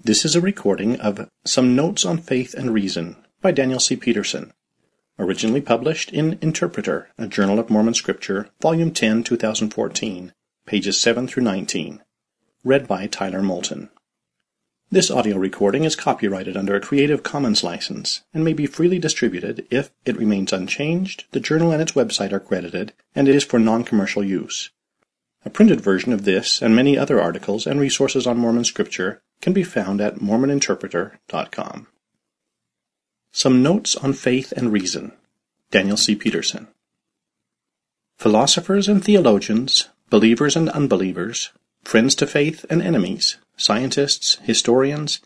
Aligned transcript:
This 0.00 0.24
is 0.24 0.36
a 0.36 0.40
recording 0.40 1.00
of 1.00 1.28
Some 1.44 1.74
Notes 1.74 2.06
on 2.06 2.18
Faith 2.18 2.54
and 2.54 2.72
Reason 2.72 3.16
by 3.42 3.50
Daniel 3.50 3.80
C. 3.80 3.96
Peterson, 3.96 4.52
originally 5.18 5.60
published 5.60 6.12
in 6.12 6.38
Interpreter, 6.40 7.10
a 7.18 7.26
Journal 7.26 7.58
of 7.58 7.68
Mormon 7.68 7.94
Scripture, 7.94 8.48
Volume 8.62 8.92
10, 8.92 9.24
2014, 9.24 10.32
pages 10.66 11.00
7 11.00 11.26
through 11.26 11.42
19. 11.42 12.00
Read 12.62 12.86
by 12.86 13.08
Tyler 13.08 13.42
Moulton. 13.42 13.90
This 14.88 15.10
audio 15.10 15.36
recording 15.36 15.82
is 15.82 15.96
copyrighted 15.96 16.56
under 16.56 16.76
a 16.76 16.80
Creative 16.80 17.24
Commons 17.24 17.64
license 17.64 18.22
and 18.32 18.44
may 18.44 18.52
be 18.52 18.66
freely 18.66 19.00
distributed 19.00 19.66
if 19.68 19.90
it 20.04 20.16
remains 20.16 20.52
unchanged, 20.52 21.24
the 21.32 21.40
journal 21.40 21.72
and 21.72 21.82
its 21.82 21.92
website 21.92 22.32
are 22.32 22.40
credited, 22.40 22.92
and 23.16 23.26
it 23.26 23.34
is 23.34 23.44
for 23.44 23.58
non-commercial 23.58 24.22
use. 24.22 24.70
A 25.44 25.50
printed 25.50 25.80
version 25.80 26.12
of 26.12 26.24
this 26.24 26.62
and 26.62 26.76
many 26.76 26.96
other 26.96 27.20
articles 27.20 27.66
and 27.66 27.80
resources 27.80 28.28
on 28.28 28.38
Mormon 28.38 28.64
Scripture 28.64 29.22
can 29.40 29.52
be 29.52 29.62
found 29.62 30.00
at 30.00 30.16
mormoninterpreter.com. 30.16 31.86
Some 33.32 33.62
Notes 33.62 33.96
on 33.96 34.12
Faith 34.12 34.52
and 34.52 34.72
Reason 34.72 35.12
Daniel 35.70 35.96
C. 35.96 36.14
Peterson 36.14 36.68
Philosophers 38.16 38.88
and 38.88 39.04
theologians, 39.04 39.88
believers 40.10 40.56
and 40.56 40.68
unbelievers, 40.70 41.50
friends 41.84 42.14
to 42.16 42.26
faith 42.26 42.64
and 42.68 42.82
enemies, 42.82 43.36
scientists, 43.56 44.38
historians, 44.42 45.20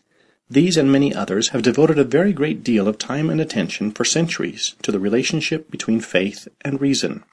these 0.49 0.77
and 0.77 0.91
many 0.91 1.15
others 1.15 1.49
have 1.49 1.63
devoted 1.63 1.97
a 1.97 2.03
very 2.03 2.33
great 2.33 2.63
deal 2.63 2.87
of 2.87 2.97
time 2.97 3.29
and 3.29 3.41
attention 3.41 3.91
for 3.91 4.05
centuries 4.05 4.75
to 4.83 4.91
the 4.91 4.99
relationship 4.99 5.71
between 5.71 5.99
faith 6.01 6.47
and 6.61 6.79
reason. 6.79 7.23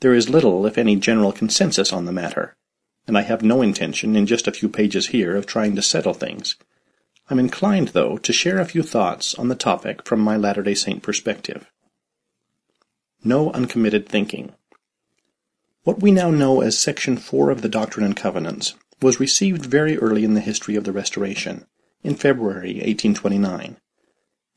There 0.00 0.14
is 0.14 0.30
little, 0.30 0.64
if 0.64 0.78
any, 0.78 0.96
general 0.96 1.32
consensus 1.32 1.92
on 1.92 2.06
the 2.06 2.12
matter, 2.12 2.54
and 3.10 3.18
I 3.18 3.22
have 3.22 3.42
no 3.42 3.60
intention, 3.60 4.14
in 4.14 4.24
just 4.24 4.46
a 4.46 4.52
few 4.52 4.68
pages 4.68 5.08
here, 5.08 5.34
of 5.34 5.44
trying 5.44 5.74
to 5.74 5.82
settle 5.82 6.14
things. 6.14 6.54
I'm 7.28 7.40
inclined, 7.40 7.88
though, 7.88 8.18
to 8.18 8.32
share 8.32 8.60
a 8.60 8.64
few 8.64 8.84
thoughts 8.84 9.34
on 9.34 9.48
the 9.48 9.56
topic 9.56 10.06
from 10.06 10.20
my 10.20 10.36
Latter 10.36 10.62
day 10.62 10.74
Saint 10.74 11.02
perspective. 11.02 11.68
No 13.24 13.50
uncommitted 13.50 14.08
thinking. 14.08 14.52
What 15.82 16.00
we 16.00 16.12
now 16.12 16.30
know 16.30 16.60
as 16.60 16.78
Section 16.78 17.16
4 17.16 17.50
of 17.50 17.62
the 17.62 17.68
Doctrine 17.68 18.06
and 18.06 18.16
Covenants 18.16 18.74
was 19.02 19.18
received 19.18 19.66
very 19.66 19.98
early 19.98 20.22
in 20.22 20.34
the 20.34 20.40
history 20.40 20.76
of 20.76 20.84
the 20.84 20.92
Restoration, 20.92 21.66
in 22.04 22.14
February 22.14 22.74
1829. 22.74 23.76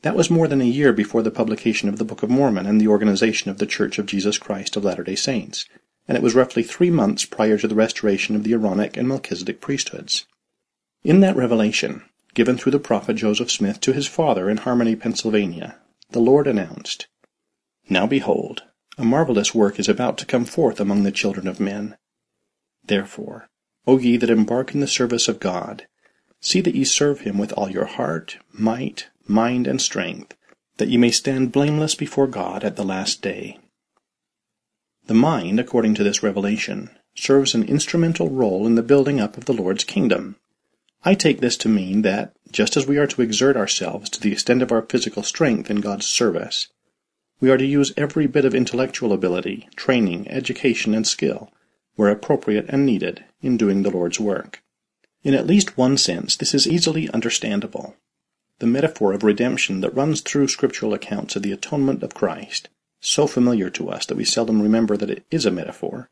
That 0.04 0.16
was 0.16 0.30
more 0.30 0.48
than 0.48 0.62
a 0.62 0.66
year 0.66 0.94
before 0.94 1.24
the 1.24 1.32
publication 1.32 1.90
of 1.90 1.98
the 1.98 2.06
Book 2.06 2.22
of 2.22 2.30
Mormon 2.30 2.68
and 2.68 2.80
the 2.80 2.88
organization 2.88 3.50
of 3.50 3.58
the 3.58 3.66
Church 3.66 3.98
of 3.98 4.06
Jesus 4.06 4.38
Christ 4.38 4.76
of 4.76 4.84
Latter 4.84 5.04
day 5.04 5.16
Saints, 5.16 5.66
and 6.08 6.18
it 6.18 6.24
was 6.24 6.36
roughly 6.36 6.64
three 6.64 6.90
months 6.90 7.26
prior 7.26 7.58
to 7.58 7.68
the 7.68 7.76
restoration 7.76 8.36
of 8.36 8.44
the 8.44 8.54
Aaronic 8.54 8.98
and 8.98 9.08
Melchizedek 9.08 9.62
priesthoods. 9.62 10.26
In 11.04 11.20
that 11.22 11.36
revelation, 11.36 12.04
given 12.34 12.58
through 12.58 12.72
the 12.72 12.80
prophet 12.80 13.16
Joseph 13.16 13.52
Smith 13.52 13.80
to 13.82 13.94
his 13.94 14.08
father 14.08 14.50
in 14.50 14.58
Harmony, 14.58 14.96
Pennsylvania, 14.96 15.78
the 16.12 16.20
Lord 16.20 16.48
announced, 16.48 17.08
Now 17.90 18.08
behold, 18.08 18.64
a 18.98 19.04
marvelous 19.04 19.56
work 19.56 19.80
is 19.80 19.90
about 19.90 20.18
to 20.20 20.26
come 20.26 20.46
forth 20.46 20.80
among 20.80 21.04
the 21.04 21.12
children 21.12 21.48
of 21.48 21.60
men. 21.60 21.98
Therefore, 22.86 23.50
O 23.86 23.98
ye 23.98 24.18
that 24.18 24.30
embark 24.30 24.74
in 24.74 24.80
the 24.80 24.88
service 24.88 25.28
of 25.28 25.40
God, 25.40 25.88
see 26.40 26.62
that 26.62 26.76
ye 26.76 26.84
serve 26.84 27.22
him 27.22 27.38
with 27.38 27.52
all 27.54 27.70
your 27.70 27.86
heart, 27.86 28.38
might, 28.52 29.10
mind, 29.28 29.68
and 29.68 29.82
strength, 29.82 30.36
that 30.78 30.90
ye 30.90 30.98
may 30.98 31.12
stand 31.12 31.52
blameless 31.52 31.96
before 31.96 32.28
God 32.28 32.64
at 32.64 32.76
the 32.76 32.86
last 32.86 33.22
day. 33.22 33.60
The 35.08 35.14
mind, 35.14 35.60
according 35.60 35.96
to 35.96 36.04
this 36.04 36.24
revelation, 36.24 36.90
serves 37.14 37.54
an 37.54 37.64
instrumental 37.64 38.30
role 38.30 38.66
in 38.66 38.76
the 38.76 38.82
building 38.82 39.20
up 39.20 39.38
of 39.38 39.46
the 39.46 39.54
Lord's 39.54 39.84
kingdom. 39.84 40.38
I 41.04 41.14
take 41.14 41.42
this 41.42 41.58
to 41.58 41.70
mean 41.70 42.04
that, 42.04 42.34
just 42.52 42.78
as 42.78 42.88
we 42.88 42.98
are 42.98 43.08
to 43.08 43.22
exert 43.22 43.58
ourselves 43.58 44.10
to 44.12 44.22
the 44.22 44.32
extent 44.32 44.62
of 44.62 44.72
our 44.72 44.82
physical 44.84 45.22
strength 45.22 45.70
in 45.70 45.82
God's 45.82 46.06
service, 46.06 46.70
we 47.42 47.52
are 47.52 47.58
to 47.58 47.66
use 47.66 47.92
every 47.98 48.28
bit 48.28 48.46
of 48.46 48.56
intellectual 48.56 49.12
ability, 49.12 49.68
training, 49.76 50.30
education, 50.30 50.94
and 50.94 51.06
skill, 51.06 51.52
where 51.96 52.10
appropriate 52.10 52.66
and 52.70 52.86
needed, 52.86 53.26
in 53.42 53.58
doing 53.58 53.84
the 53.84 53.92
Lord's 53.92 54.20
work. 54.20 54.64
In 55.24 55.34
at 55.34 55.48
least 55.48 55.78
one 55.78 55.98
sense, 55.98 56.38
this 56.38 56.54
is 56.54 56.66
easily 56.66 57.10
understandable 57.10 57.98
the 58.60 58.68
metaphor 58.68 59.12
of 59.12 59.24
redemption 59.24 59.82
that 59.82 59.94
runs 59.94 60.22
through 60.22 60.48
scriptural 60.48 60.94
accounts 60.94 61.36
of 61.36 61.42
the 61.42 61.52
atonement 61.52 62.02
of 62.02 62.14
Christ, 62.14 62.70
so 63.06 63.28
familiar 63.28 63.70
to 63.70 63.90
us 63.90 64.06
that 64.06 64.18
we 64.18 64.24
seldom 64.24 64.62
remember 64.62 64.96
that 64.96 65.10
it 65.10 65.26
is 65.30 65.46
a 65.46 65.52
metaphor, 65.52 66.10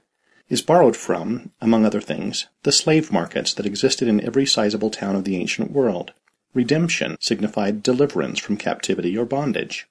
is 0.49 0.61
borrowed 0.61 0.97
from, 0.97 1.51
among 1.61 1.85
other 1.85 2.01
things, 2.01 2.47
the 2.63 2.71
slave 2.71 3.11
markets 3.11 3.53
that 3.53 3.65
existed 3.65 4.07
in 4.07 4.21
every 4.21 4.45
sizable 4.45 4.89
town 4.89 5.15
of 5.15 5.23
the 5.23 5.37
ancient 5.37 5.71
world. 5.71 6.11
Redemption 6.53 7.15
signified 7.21 7.81
deliverance 7.81 8.37
from 8.37 8.57
captivity 8.57 9.17
or 9.17 9.25
bondage. 9.25 9.87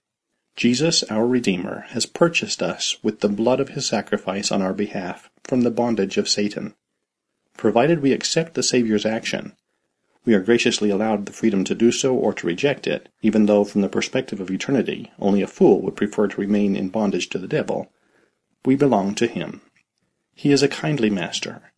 Jesus, 0.56 1.02
our 1.04 1.26
Redeemer, 1.26 1.86
has 1.88 2.04
purchased 2.04 2.62
us 2.62 3.02
with 3.02 3.20
the 3.20 3.28
blood 3.30 3.60
of 3.60 3.70
his 3.70 3.86
sacrifice 3.86 4.52
on 4.52 4.60
our 4.60 4.74
behalf 4.74 5.30
from 5.42 5.62
the 5.62 5.70
bondage 5.70 6.18
of 6.18 6.28
Satan. 6.28 6.74
Provided 7.56 8.02
we 8.02 8.12
accept 8.12 8.52
the 8.52 8.62
Saviour's 8.62 9.06
action, 9.06 9.56
we 10.24 10.34
are 10.34 10.40
graciously 10.40 10.90
allowed 10.90 11.26
the 11.26 11.32
freedom 11.32 11.64
to 11.64 11.74
do 11.74 11.90
so 11.90 12.14
or 12.14 12.32
to 12.34 12.46
reject 12.46 12.86
it, 12.86 13.08
even 13.22 13.46
though 13.46 13.64
from 13.64 13.80
the 13.80 13.88
perspective 13.88 14.40
of 14.40 14.50
eternity 14.50 15.10
only 15.18 15.40
a 15.42 15.46
fool 15.46 15.80
would 15.80 15.96
prefer 15.96 16.28
to 16.28 16.40
remain 16.40 16.76
in 16.76 16.88
bondage 16.88 17.28
to 17.30 17.38
the 17.38 17.48
devil. 17.48 17.90
We 18.64 18.76
belong 18.76 19.14
to 19.16 19.26
him. 19.26 19.62
He 20.34 20.52
is 20.52 20.62
a 20.62 20.68
kindly 20.68 21.10
master, 21.10 21.72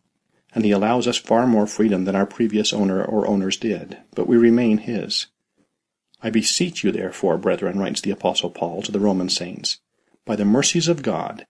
and 0.53 0.65
he 0.65 0.71
allows 0.71 1.07
us 1.07 1.17
far 1.17 1.47
more 1.47 1.67
freedom 1.67 2.05
than 2.05 2.15
our 2.15 2.25
previous 2.25 2.73
owner 2.73 3.03
or 3.03 3.27
owners 3.27 3.57
did, 3.57 3.97
but 4.13 4.27
we 4.27 4.37
remain 4.37 4.79
his. 4.79 5.27
I 6.21 6.29
beseech 6.29 6.83
you, 6.83 6.91
therefore, 6.91 7.37
brethren, 7.37 7.79
writes 7.79 8.01
the 8.01 8.11
Apostle 8.11 8.49
Paul 8.49 8.81
to 8.83 8.91
the 8.91 8.99
Roman 8.99 9.29
saints, 9.29 9.79
by 10.25 10.35
the 10.35 10.45
mercies 10.45 10.87
of 10.87 11.01
God, 11.01 11.45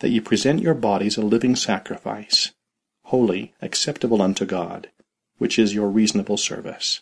that 0.00 0.10
ye 0.10 0.20
present 0.20 0.60
your 0.60 0.74
bodies 0.74 1.16
a 1.16 1.22
living 1.22 1.56
sacrifice, 1.56 2.52
holy, 3.04 3.54
acceptable 3.62 4.22
unto 4.22 4.44
God, 4.44 4.90
which 5.38 5.58
is 5.58 5.74
your 5.74 5.88
reasonable 5.88 6.36
service. 6.36 7.00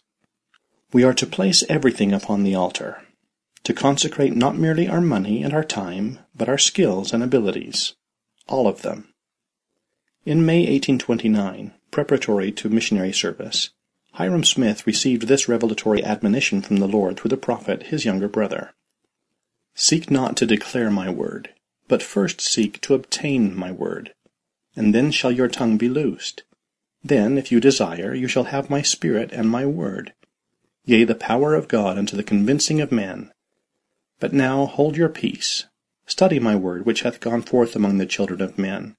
We 0.93 1.03
are 1.03 1.15
to 1.15 1.27
place 1.27 1.65
everything 1.69 2.13
upon 2.13 2.43
the 2.43 2.55
altar, 2.55 3.03
to 3.65 3.75
consecrate 3.75 4.37
not 4.37 4.57
merely 4.57 4.87
our 4.87 5.01
money 5.01 5.43
and 5.43 5.53
our 5.53 5.65
time, 5.65 6.21
but 6.35 6.49
our 6.49 6.59
skills 6.59 7.13
and 7.13 7.23
abilities, 7.23 7.95
all 8.47 8.69
of 8.69 8.83
them. 8.83 9.13
In 10.25 10.47
May 10.47 10.61
1829, 10.61 11.73
preparatory 11.91 12.53
to 12.53 12.69
missionary 12.69 13.13
service, 13.13 13.71
Hyrum 14.15 14.45
Smith 14.45 14.87
received 14.87 15.29
this 15.29 15.49
revelatory 15.49 16.03
admonition 16.03 16.63
from 16.63 16.77
the 16.77 16.89
Lord 16.89 17.19
through 17.19 17.29
the 17.29 17.37
prophet, 17.37 17.85
his 17.85 18.05
younger 18.05 18.29
brother. 18.29 18.73
Seek 19.75 20.11
not 20.11 20.37
to 20.39 20.47
declare 20.47 20.91
my 20.91 21.11
word, 21.11 21.51
but 21.87 22.03
first 22.03 22.41
seek 22.41 22.81
to 22.81 22.95
obtain 22.95 23.55
my 23.55 23.71
word, 23.71 24.15
and 24.75 24.95
then 24.95 25.11
shall 25.11 25.31
your 25.31 25.49
tongue 25.49 25.77
be 25.77 25.89
loosed, 25.89 26.45
then, 27.09 27.39
if 27.39 27.51
you 27.53 27.61
desire, 27.61 28.15
you 28.15 28.29
shall 28.29 28.45
have 28.45 28.71
my 28.71 28.83
Spirit 28.83 29.33
and 29.33 29.49
my 29.51 29.67
word, 29.67 30.13
yea, 30.85 31.05
the 31.05 31.15
power 31.15 31.55
of 31.55 31.69
God 31.69 31.99
unto 31.99 32.17
the 32.17 32.23
convincing 32.23 32.81
of 32.81 32.93
men. 32.93 33.33
But 34.21 34.33
now 34.33 34.67
hold 34.67 34.97
your 34.97 35.09
peace, 35.09 35.65
study 36.07 36.39
my 36.39 36.57
word 36.57 36.87
which 36.87 37.03
hath 37.03 37.21
gone 37.21 37.43
forth 37.43 37.77
among 37.77 37.99
the 37.99 38.07
children 38.07 38.41
of 38.41 38.59
men, 38.59 38.97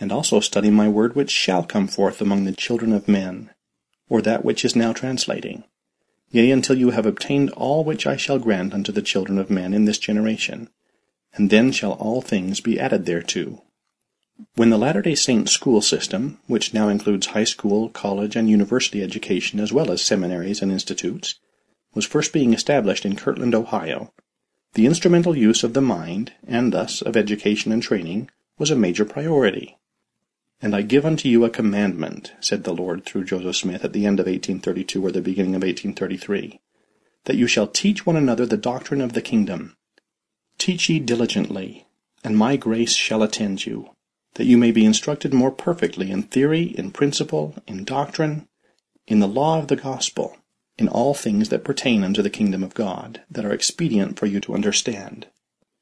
and 0.00 0.10
also 0.10 0.40
study 0.40 0.70
my 0.70 0.88
word 0.88 1.14
which 1.14 1.30
shall 1.30 1.64
come 1.64 1.86
forth 1.86 2.20
among 2.20 2.44
the 2.44 2.52
children 2.52 2.92
of 2.92 3.08
men, 3.08 3.50
or 4.08 4.22
that 4.22 4.44
which 4.44 4.64
is 4.64 4.74
now 4.74 4.92
translating. 4.92 5.64
Yea, 6.30 6.50
until 6.50 6.76
you 6.76 6.90
have 6.90 7.06
obtained 7.06 7.50
all 7.50 7.84
which 7.84 8.06
I 8.06 8.16
shall 8.16 8.38
grant 8.38 8.74
unto 8.74 8.92
the 8.92 9.02
children 9.02 9.38
of 9.38 9.50
men 9.50 9.72
in 9.72 9.84
this 9.84 9.98
generation, 9.98 10.68
and 11.34 11.50
then 11.50 11.72
shall 11.72 11.92
all 11.92 12.20
things 12.20 12.60
be 12.60 12.80
added 12.80 13.06
thereto. 13.06 13.62
When 14.54 14.70
the 14.70 14.78
Latter 14.78 15.02
day 15.02 15.16
Saint 15.16 15.48
school 15.48 15.80
system, 15.80 16.38
which 16.46 16.72
now 16.72 16.88
includes 16.88 17.26
high 17.26 17.42
school, 17.42 17.88
college, 17.88 18.36
and 18.36 18.48
university 18.48 19.02
education 19.02 19.58
as 19.58 19.72
well 19.72 19.90
as 19.90 20.00
seminaries 20.00 20.62
and 20.62 20.70
institutes, 20.70 21.40
was 21.92 22.06
first 22.06 22.32
being 22.32 22.54
established 22.54 23.04
in 23.04 23.16
Kirtland, 23.16 23.52
Ohio, 23.52 24.12
the 24.74 24.86
instrumental 24.86 25.36
use 25.36 25.64
of 25.64 25.74
the 25.74 25.80
mind, 25.80 26.34
and 26.46 26.72
thus 26.72 27.02
of 27.02 27.16
education 27.16 27.72
and 27.72 27.82
training, 27.82 28.30
was 28.58 28.70
a 28.70 28.76
major 28.76 29.04
priority. 29.04 29.76
And 30.62 30.72
I 30.72 30.82
give 30.82 31.04
unto 31.04 31.28
you 31.28 31.44
a 31.44 31.50
commandment, 31.50 32.32
said 32.38 32.62
the 32.62 32.72
Lord 32.72 33.04
through 33.04 33.24
Joseph 33.24 33.56
Smith 33.56 33.84
at 33.84 33.92
the 33.92 34.06
end 34.06 34.20
of 34.20 34.26
1832 34.26 35.04
or 35.04 35.10
the 35.10 35.20
beginning 35.20 35.56
of 35.56 35.62
1833, 35.62 36.60
that 37.24 37.36
you 37.36 37.48
shall 37.48 37.66
teach 37.66 38.06
one 38.06 38.16
another 38.16 38.46
the 38.46 38.56
doctrine 38.56 39.00
of 39.00 39.14
the 39.14 39.22
kingdom. 39.22 39.76
Teach 40.58 40.88
ye 40.88 41.00
diligently, 41.00 41.88
and 42.22 42.38
my 42.38 42.56
grace 42.56 42.94
shall 42.94 43.24
attend 43.24 43.66
you 43.66 43.90
that 44.38 44.46
you 44.46 44.56
may 44.56 44.70
be 44.70 44.84
instructed 44.84 45.34
more 45.34 45.50
perfectly 45.50 46.12
in 46.12 46.22
theory, 46.22 46.62
in 46.78 46.92
principle, 46.92 47.56
in 47.66 47.82
doctrine, 47.82 48.46
in 49.08 49.18
the 49.18 49.26
law 49.26 49.58
of 49.58 49.66
the 49.66 49.74
gospel, 49.74 50.36
in 50.78 50.86
all 50.86 51.12
things 51.12 51.48
that 51.48 51.64
pertain 51.64 52.04
unto 52.04 52.22
the 52.22 52.30
kingdom 52.30 52.62
of 52.62 52.72
God, 52.72 53.20
that 53.28 53.44
are 53.44 53.52
expedient 53.52 54.16
for 54.16 54.26
you 54.26 54.38
to 54.38 54.54
understand, 54.54 55.26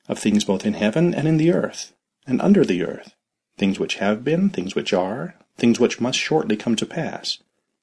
of 0.08 0.18
things 0.18 0.42
both 0.42 0.64
in 0.64 0.72
heaven 0.72 1.14
and 1.14 1.28
in 1.28 1.36
the 1.36 1.52
earth, 1.52 1.92
and 2.26 2.40
under 2.40 2.64
the 2.64 2.82
earth, 2.82 3.14
things 3.58 3.78
which 3.78 3.96
have 3.96 4.24
been, 4.24 4.48
things 4.48 4.74
which 4.74 4.94
are, 4.94 5.34
things 5.58 5.78
which 5.78 6.00
must 6.00 6.18
shortly 6.18 6.56
come 6.56 6.76
to 6.76 6.86
pass, 6.86 7.36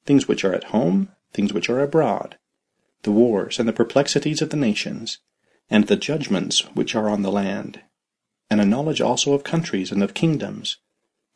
things 0.07 0.27
which 0.27 0.43
are 0.43 0.55
at 0.55 0.65
home, 0.65 1.09
things 1.33 1.53
which 1.53 1.69
are 1.69 1.81
abroad, 1.81 2.35
the 3.03 3.11
wars 3.11 3.59
and 3.59 3.69
the 3.69 3.73
perplexities 3.73 4.41
of 4.41 4.49
the 4.49 4.57
nations, 4.57 5.19
and 5.69 5.85
the 5.85 5.95
judgments 5.95 6.61
which 6.73 6.95
are 6.95 7.09
on 7.09 7.21
the 7.21 7.31
land, 7.31 7.81
and 8.49 8.61
a 8.61 8.65
knowledge 8.65 9.01
also 9.01 9.33
of 9.33 9.43
countries 9.43 9.91
and 9.91 10.03
of 10.03 10.13
kingdoms, 10.13 10.77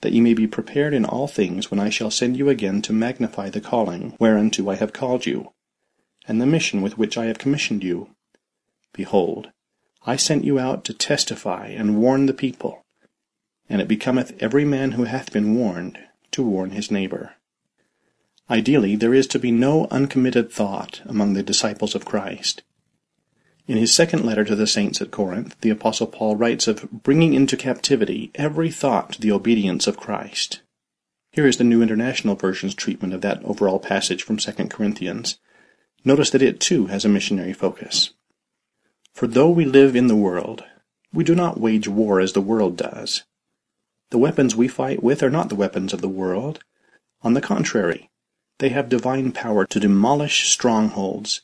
that 0.02 0.14
ye 0.14 0.22
may 0.22 0.34
be 0.34 0.48
prepared 0.48 0.94
in 0.94 1.06
all 1.06 1.28
things 1.28 1.72
when 1.72 1.80
I 1.80 1.90
shall 1.90 2.12
send 2.12 2.38
you 2.38 2.50
again 2.50 2.82
to 2.84 2.94
magnify 2.94 3.50
the 3.50 3.62
calling 3.62 4.16
whereunto 4.20 4.70
I 4.70 4.76
have 4.76 4.94
called 4.94 5.26
you, 5.26 5.52
and 6.28 6.40
the 6.40 6.46
mission 6.46 6.82
with 6.82 6.98
which 6.98 7.18
I 7.18 7.26
have 7.26 7.40
commissioned 7.40 7.84
you. 7.84 8.10
Behold, 8.94 9.52
I 10.06 10.16
sent 10.16 10.44
you 10.44 10.60
out 10.60 10.86
to 10.86 10.94
testify 10.94 11.68
and 11.68 11.98
warn 11.98 12.28
the 12.28 12.34
people, 12.34 12.86
and 13.70 13.82
it 13.82 13.88
becometh 13.88 14.42
every 14.42 14.66
man 14.66 14.92
who 14.92 15.04
hath 15.04 15.34
been 15.34 15.56
warned 15.56 16.00
to 16.32 16.44
warn 16.44 16.72
his 16.72 16.92
neighbor. 16.92 17.36
Ideally, 18.50 18.96
there 18.96 19.14
is 19.14 19.28
to 19.28 19.40
be 19.40 19.52
no 19.52 19.88
uncommitted 19.92 20.52
thought 20.52 21.02
among 21.06 21.34
the 21.34 21.44
disciples 21.44 21.96
of 21.96 22.06
Christ. 22.06 22.62
In 23.68 23.76
his 23.76 23.94
second 23.94 24.26
letter 24.26 24.46
to 24.46 24.56
the 24.56 24.66
saints 24.66 25.02
at 25.02 25.12
Corinth, 25.12 25.60
the 25.60 25.70
Apostle 25.70 26.08
Paul 26.08 26.38
writes 26.38 26.70
of 26.70 26.90
bringing 26.90 27.34
into 27.34 27.58
captivity 27.58 28.32
every 28.34 28.72
thought 28.72 29.12
to 29.14 29.22
the 29.22 29.34
obedience 29.34 29.88
of 29.88 29.98
Christ. 29.98 30.62
Here 31.34 31.46
is 31.46 31.58
the 31.58 31.66
New 31.66 31.82
International 31.82 32.36
Version's 32.36 32.74
treatment 32.74 33.14
of 33.14 33.20
that 33.22 33.44
overall 33.44 33.80
passage 33.80 34.24
from 34.24 34.38
2 34.38 34.70
Corinthians. 34.70 35.38
Notice 36.06 36.30
that 36.30 36.42
it 36.42 36.62
too 36.62 36.86
has 36.86 37.04
a 37.04 37.10
missionary 37.10 37.52
focus. 37.52 38.12
For 39.14 39.28
though 39.28 39.50
we 39.50 39.66
live 39.66 39.98
in 39.98 40.08
the 40.08 40.16
world, 40.16 40.64
we 41.12 41.26
do 41.26 41.36
not 41.36 41.60
wage 41.60 41.90
war 41.90 42.22
as 42.22 42.32
the 42.32 42.42
world 42.42 42.78
does. 42.78 43.24
The 44.12 44.18
weapons 44.18 44.56
we 44.56 44.70
fight 44.70 45.04
with 45.04 45.22
are 45.22 45.30
not 45.30 45.50
the 45.50 45.56
weapons 45.56 45.92
of 45.92 46.00
the 46.00 46.08
world. 46.08 46.64
On 47.22 47.34
the 47.34 47.42
contrary, 47.42 48.10
they 48.60 48.70
have 48.70 48.88
divine 48.88 49.34
power 49.34 49.66
to 49.66 49.80
demolish 49.80 50.48
strongholds 50.48 51.42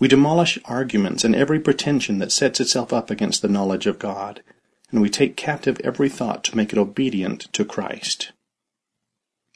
we 0.00 0.08
demolish 0.08 0.58
arguments 0.64 1.24
and 1.24 1.34
every 1.34 1.60
pretension 1.60 2.18
that 2.18 2.32
sets 2.32 2.60
itself 2.60 2.92
up 2.92 3.10
against 3.10 3.42
the 3.42 3.48
knowledge 3.48 3.86
of 3.86 3.98
God, 3.98 4.42
and 4.90 5.00
we 5.00 5.08
take 5.08 5.36
captive 5.36 5.80
every 5.84 6.08
thought 6.08 6.44
to 6.44 6.56
make 6.56 6.72
it 6.72 6.78
obedient 6.78 7.52
to 7.52 7.64
Christ. 7.64 8.32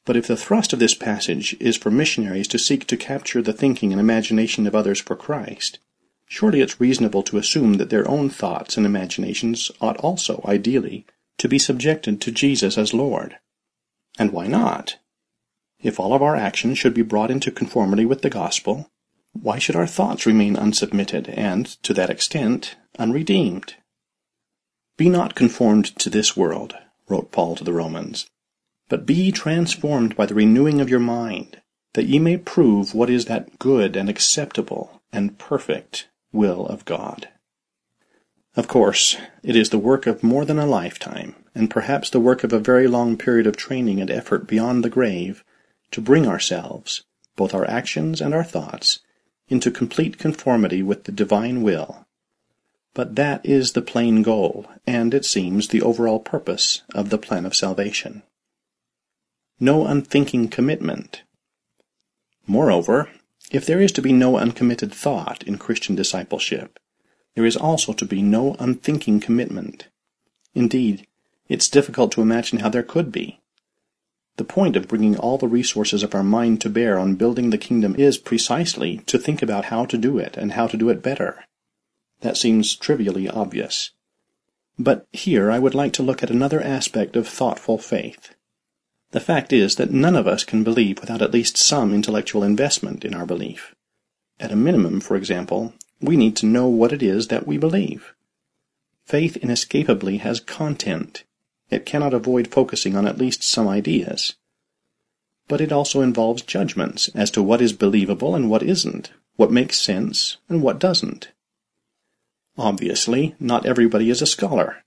But 0.04 0.16
if 0.16 0.26
the 0.28 0.36
thrust 0.36 0.72
of 0.72 0.78
this 0.78 0.94
passage 0.94 1.56
is 1.58 1.76
for 1.76 1.90
missionaries 1.90 2.48
to 2.48 2.58
seek 2.58 2.86
to 2.86 2.96
capture 2.96 3.42
the 3.42 3.52
thinking 3.52 3.92
and 3.92 4.00
imagination 4.00 4.66
of 4.66 4.74
others 4.74 5.00
for 5.00 5.16
Christ, 5.16 5.80
surely 6.26 6.60
it's 6.60 6.80
reasonable 6.80 7.24
to 7.24 7.38
assume 7.38 7.74
that 7.74 7.90
their 7.90 8.08
own 8.08 8.30
thoughts 8.30 8.76
and 8.76 8.86
imaginations 8.86 9.70
ought 9.80 9.96
also, 9.98 10.42
ideally, 10.46 11.06
to 11.38 11.48
be 11.48 11.58
subjected 11.58 12.20
to 12.20 12.30
Jesus 12.30 12.78
as 12.78 12.94
Lord. 12.94 13.36
And 14.18 14.32
why 14.32 14.46
not? 14.46 14.96
If 15.80 16.00
all 16.00 16.14
of 16.14 16.22
our 16.22 16.36
actions 16.36 16.78
should 16.78 16.94
be 16.94 17.02
brought 17.02 17.30
into 17.30 17.50
conformity 17.50 18.06
with 18.06 18.22
the 18.22 18.30
gospel, 18.30 18.90
why 19.42 19.58
should 19.58 19.76
our 19.76 19.86
thoughts 19.86 20.26
remain 20.26 20.56
unsubmitted 20.56 21.32
and, 21.36 21.66
to 21.82 21.92
that 21.94 22.10
extent, 22.10 22.76
unredeemed? 22.98 23.74
Be 24.96 25.08
not 25.08 25.34
conformed 25.34 25.96
to 25.98 26.10
this 26.10 26.36
world, 26.36 26.74
wrote 27.08 27.32
Paul 27.32 27.56
to 27.56 27.64
the 27.64 27.72
Romans, 27.72 28.30
but 28.88 29.06
be 29.06 29.30
transformed 29.30 30.16
by 30.16 30.26
the 30.26 30.34
renewing 30.34 30.80
of 30.80 30.88
your 30.88 31.00
mind, 31.00 31.60
that 31.94 32.06
ye 32.06 32.18
may 32.18 32.36
prove 32.36 32.94
what 32.94 33.10
is 33.10 33.26
that 33.26 33.58
good 33.58 33.96
and 33.96 34.08
acceptable 34.08 35.02
and 35.12 35.38
perfect 35.38 36.08
will 36.32 36.66
of 36.66 36.84
God. 36.84 37.28
Of 38.54 38.68
course, 38.68 39.18
it 39.42 39.54
is 39.54 39.70
the 39.70 39.78
work 39.78 40.06
of 40.06 40.22
more 40.22 40.44
than 40.44 40.58
a 40.58 40.66
lifetime, 40.66 41.34
and 41.54 41.70
perhaps 41.70 42.08
the 42.08 42.20
work 42.20 42.42
of 42.42 42.52
a 42.52 42.58
very 42.58 42.86
long 42.88 43.18
period 43.18 43.46
of 43.46 43.56
training 43.56 44.00
and 44.00 44.10
effort 44.10 44.46
beyond 44.46 44.82
the 44.82 44.90
grave, 44.90 45.44
to 45.90 46.00
bring 46.00 46.26
ourselves, 46.26 47.04
both 47.36 47.54
our 47.54 47.68
actions 47.68 48.20
and 48.20 48.32
our 48.32 48.44
thoughts, 48.44 49.00
into 49.48 49.70
complete 49.70 50.19
conformity 50.19 50.82
with 50.82 51.04
the 51.04 51.12
divine 51.12 51.62
will. 51.62 52.06
But 52.94 53.16
that 53.16 53.44
is 53.44 53.72
the 53.72 53.82
plain 53.82 54.22
goal, 54.22 54.66
and, 54.87 55.12
it 55.12 55.25
seems, 55.25 55.69
the 55.69 55.82
overall 55.82 56.19
purpose 56.19 56.82
of 56.94 57.10
the 57.10 57.19
plan 57.19 57.44
of 57.44 57.54
salvation. 57.54 58.22
No 59.60 59.87
unthinking 59.87 60.48
commitment. 60.48 61.22
Moreover, 62.46 63.10
if 63.50 63.66
there 63.66 63.81
is 63.81 63.93
to 63.93 64.02
be 64.02 64.12
no 64.12 64.37
uncommitted 64.37 64.93
thought 64.93 65.43
in 65.44 65.58
Christian 65.58 65.94
discipleship, 65.94 66.78
there 67.34 67.44
is 67.44 67.56
also 67.56 67.93
to 67.93 68.04
be 68.04 68.22
no 68.22 68.56
unthinking 68.58 69.20
commitment. 69.20 69.88
Indeed, 70.54 71.06
it's 71.48 71.69
difficult 71.69 72.12
to 72.12 72.22
imagine 72.22 72.60
how 72.60 72.70
there 72.70 72.82
could 72.82 73.12
be. 73.12 73.40
The 74.36 74.44
point 74.44 74.76
of 74.76 74.88
bringing 74.88 75.16
all 75.16 75.38
the 75.38 75.48
resources 75.48 76.02
of 76.02 76.14
our 76.14 76.22
mind 76.22 76.60
to 76.60 76.68
bear 76.68 76.98
on 76.98 77.14
building 77.14 77.50
the 77.50 77.58
kingdom 77.58 77.94
is 77.96 78.18
precisely 78.18 78.98
to 79.06 79.18
think 79.18 79.40
about 79.40 79.66
how 79.66 79.86
to 79.86 79.96
do 79.96 80.18
it 80.18 80.36
and 80.36 80.52
how 80.52 80.66
to 80.66 80.76
do 80.76 80.90
it 80.90 81.02
better. 81.02 81.44
That 82.20 82.36
seems 82.36 82.74
trivially 82.74 83.28
obvious. 83.28 83.92
But 84.78 85.06
here 85.10 85.50
I 85.50 85.58
would 85.58 85.74
like 85.74 85.94
to 85.94 86.02
look 86.02 86.22
at 86.22 86.30
another 86.30 86.60
aspect 86.60 87.16
of 87.16 87.26
thoughtful 87.26 87.78
faith. 87.78 88.34
The 89.12 89.20
fact 89.20 89.52
is 89.54 89.76
that 89.76 89.90
none 89.90 90.16
of 90.16 90.26
us 90.26 90.44
can 90.44 90.62
believe 90.62 91.00
without 91.00 91.22
at 91.22 91.32
least 91.32 91.56
some 91.56 91.94
intellectual 91.94 92.42
investment 92.42 93.04
in 93.04 93.14
our 93.14 93.24
belief. 93.24 93.74
At 94.38 94.52
a 94.52 94.56
minimum, 94.56 95.00
for 95.00 95.16
example, 95.16 95.72
we 96.00 96.16
need 96.16 96.36
to 96.36 96.46
know 96.46 96.68
what 96.68 96.92
it 96.92 97.02
is 97.02 97.28
that 97.28 97.46
we 97.46 97.56
believe. 97.56 98.12
Faith 99.06 99.38
inescapably 99.38 100.18
has 100.18 100.40
content 100.40 101.24
it 101.70 101.86
cannot 101.86 102.14
avoid 102.14 102.48
focusing 102.48 102.96
on 102.96 103.06
at 103.06 103.18
least 103.18 103.42
some 103.42 103.66
ideas. 103.66 104.34
But 105.48 105.60
it 105.60 105.72
also 105.72 106.00
involves 106.00 106.42
judgments 106.42 107.08
as 107.14 107.30
to 107.32 107.42
what 107.42 107.60
is 107.60 107.72
believable 107.72 108.34
and 108.34 108.50
what 108.50 108.62
isn't, 108.62 109.12
what 109.36 109.50
makes 109.50 109.80
sense 109.80 110.36
and 110.48 110.62
what 110.62 110.78
doesn't. 110.78 111.30
Obviously, 112.58 113.34
not 113.38 113.66
everybody 113.66 114.10
is 114.10 114.22
a 114.22 114.26
scholar. 114.26 114.82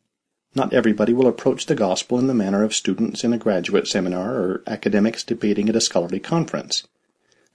Not 0.55 0.73
everybody 0.73 1.13
will 1.13 1.27
approach 1.27 1.67
the 1.67 1.75
gospel 1.75 2.17
in 2.17 2.27
the 2.27 2.33
manner 2.33 2.63
of 2.63 2.73
students 2.73 3.23
in 3.23 3.33
a 3.33 3.37
graduate 3.37 3.87
seminar 3.87 4.33
or 4.35 4.63
academics 4.65 5.23
debating 5.23 5.69
at 5.69 5.75
a 5.75 5.81
scholarly 5.81 6.19
conference. 6.19 6.87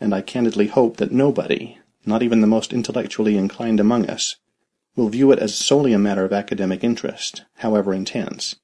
And 0.00 0.14
I 0.14 0.20
candidly 0.20 0.68
hope 0.68 0.98
that 0.98 1.10
nobody, 1.10 1.78
not 2.06 2.22
even 2.22 2.40
the 2.40 2.46
most 2.46 2.72
intellectually 2.72 3.36
inclined 3.36 3.80
among 3.80 4.08
us, 4.08 4.36
will 4.94 5.08
view 5.08 5.32
it 5.32 5.40
as 5.40 5.54
solely 5.54 5.92
a 5.92 5.98
matter 5.98 6.24
of 6.24 6.32
academic 6.32 6.84
interest, 6.84 7.42
however 7.56 7.92
intense. 7.92 8.54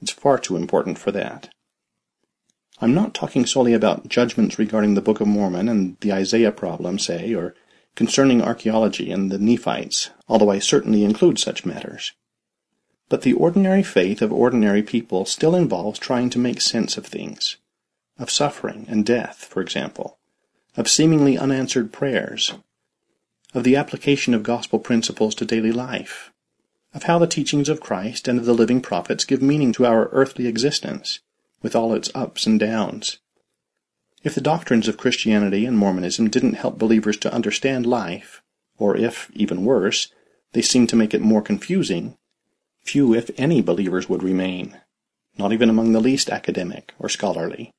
It's 0.00 0.12
far 0.12 0.38
too 0.38 0.56
important 0.56 0.98
for 0.98 1.12
that. 1.12 1.50
I'm 2.80 2.94
not 2.94 3.12
talking 3.12 3.44
solely 3.44 3.74
about 3.74 4.08
judgments 4.08 4.58
regarding 4.58 4.94
the 4.94 5.02
Book 5.02 5.20
of 5.20 5.28
Mormon 5.28 5.68
and 5.68 5.98
the 6.00 6.12
Isaiah 6.12 6.52
problem, 6.52 6.98
say, 6.98 7.34
or 7.34 7.54
concerning 7.94 8.40
archaeology 8.40 9.10
and 9.10 9.30
the 9.30 9.38
Nephites, 9.38 10.10
although 10.28 10.50
I 10.50 10.58
certainly 10.58 11.04
include 11.04 11.38
such 11.38 11.66
matters. 11.66 12.12
But 13.10 13.22
the 13.22 13.34
ordinary 13.34 13.82
faith 13.82 14.22
of 14.22 14.32
ordinary 14.32 14.82
people 14.82 15.26
still 15.26 15.54
involves 15.54 15.98
trying 15.98 16.30
to 16.30 16.38
make 16.38 16.60
sense 16.60 16.96
of 16.96 17.04
things, 17.04 17.56
of 18.18 18.30
suffering 18.30 18.86
and 18.88 19.04
death, 19.04 19.44
for 19.44 19.60
example, 19.60 20.18
of 20.76 20.88
seemingly 20.88 21.36
unanswered 21.36 21.92
prayers, 21.92 22.54
of 23.52 23.64
the 23.64 23.76
application 23.76 24.32
of 24.32 24.42
gospel 24.42 24.78
principles 24.78 25.34
to 25.34 25.44
daily 25.44 25.72
life, 25.72 26.29
of 26.92 27.04
how 27.04 27.18
the 27.18 27.26
teachings 27.26 27.68
of 27.68 27.80
Christ 27.80 28.26
and 28.26 28.38
of 28.38 28.46
the 28.46 28.54
living 28.54 28.80
prophets 28.80 29.24
give 29.24 29.40
meaning 29.40 29.72
to 29.72 29.86
our 29.86 30.08
earthly 30.08 30.46
existence, 30.46 31.20
with 31.62 31.76
all 31.76 31.94
its 31.94 32.10
ups 32.14 32.46
and 32.46 32.58
downs. 32.58 33.18
If 34.22 34.34
the 34.34 34.40
doctrines 34.40 34.88
of 34.88 34.96
Christianity 34.96 35.64
and 35.64 35.78
Mormonism 35.78 36.28
didn't 36.28 36.54
help 36.54 36.78
believers 36.78 37.16
to 37.18 37.32
understand 37.32 37.86
life, 37.86 38.42
or 38.78 38.96
if, 38.96 39.30
even 39.34 39.64
worse, 39.64 40.08
they 40.52 40.62
seemed 40.62 40.88
to 40.88 40.96
make 40.96 41.14
it 41.14 41.20
more 41.20 41.42
confusing, 41.42 42.16
few, 42.82 43.14
if 43.14 43.30
any, 43.36 43.62
believers 43.62 44.08
would 44.08 44.22
remain, 44.22 44.78
not 45.38 45.52
even 45.52 45.70
among 45.70 45.92
the 45.92 46.00
least 46.00 46.28
academic 46.28 46.92
or 46.98 47.08
scholarly. 47.08 47.70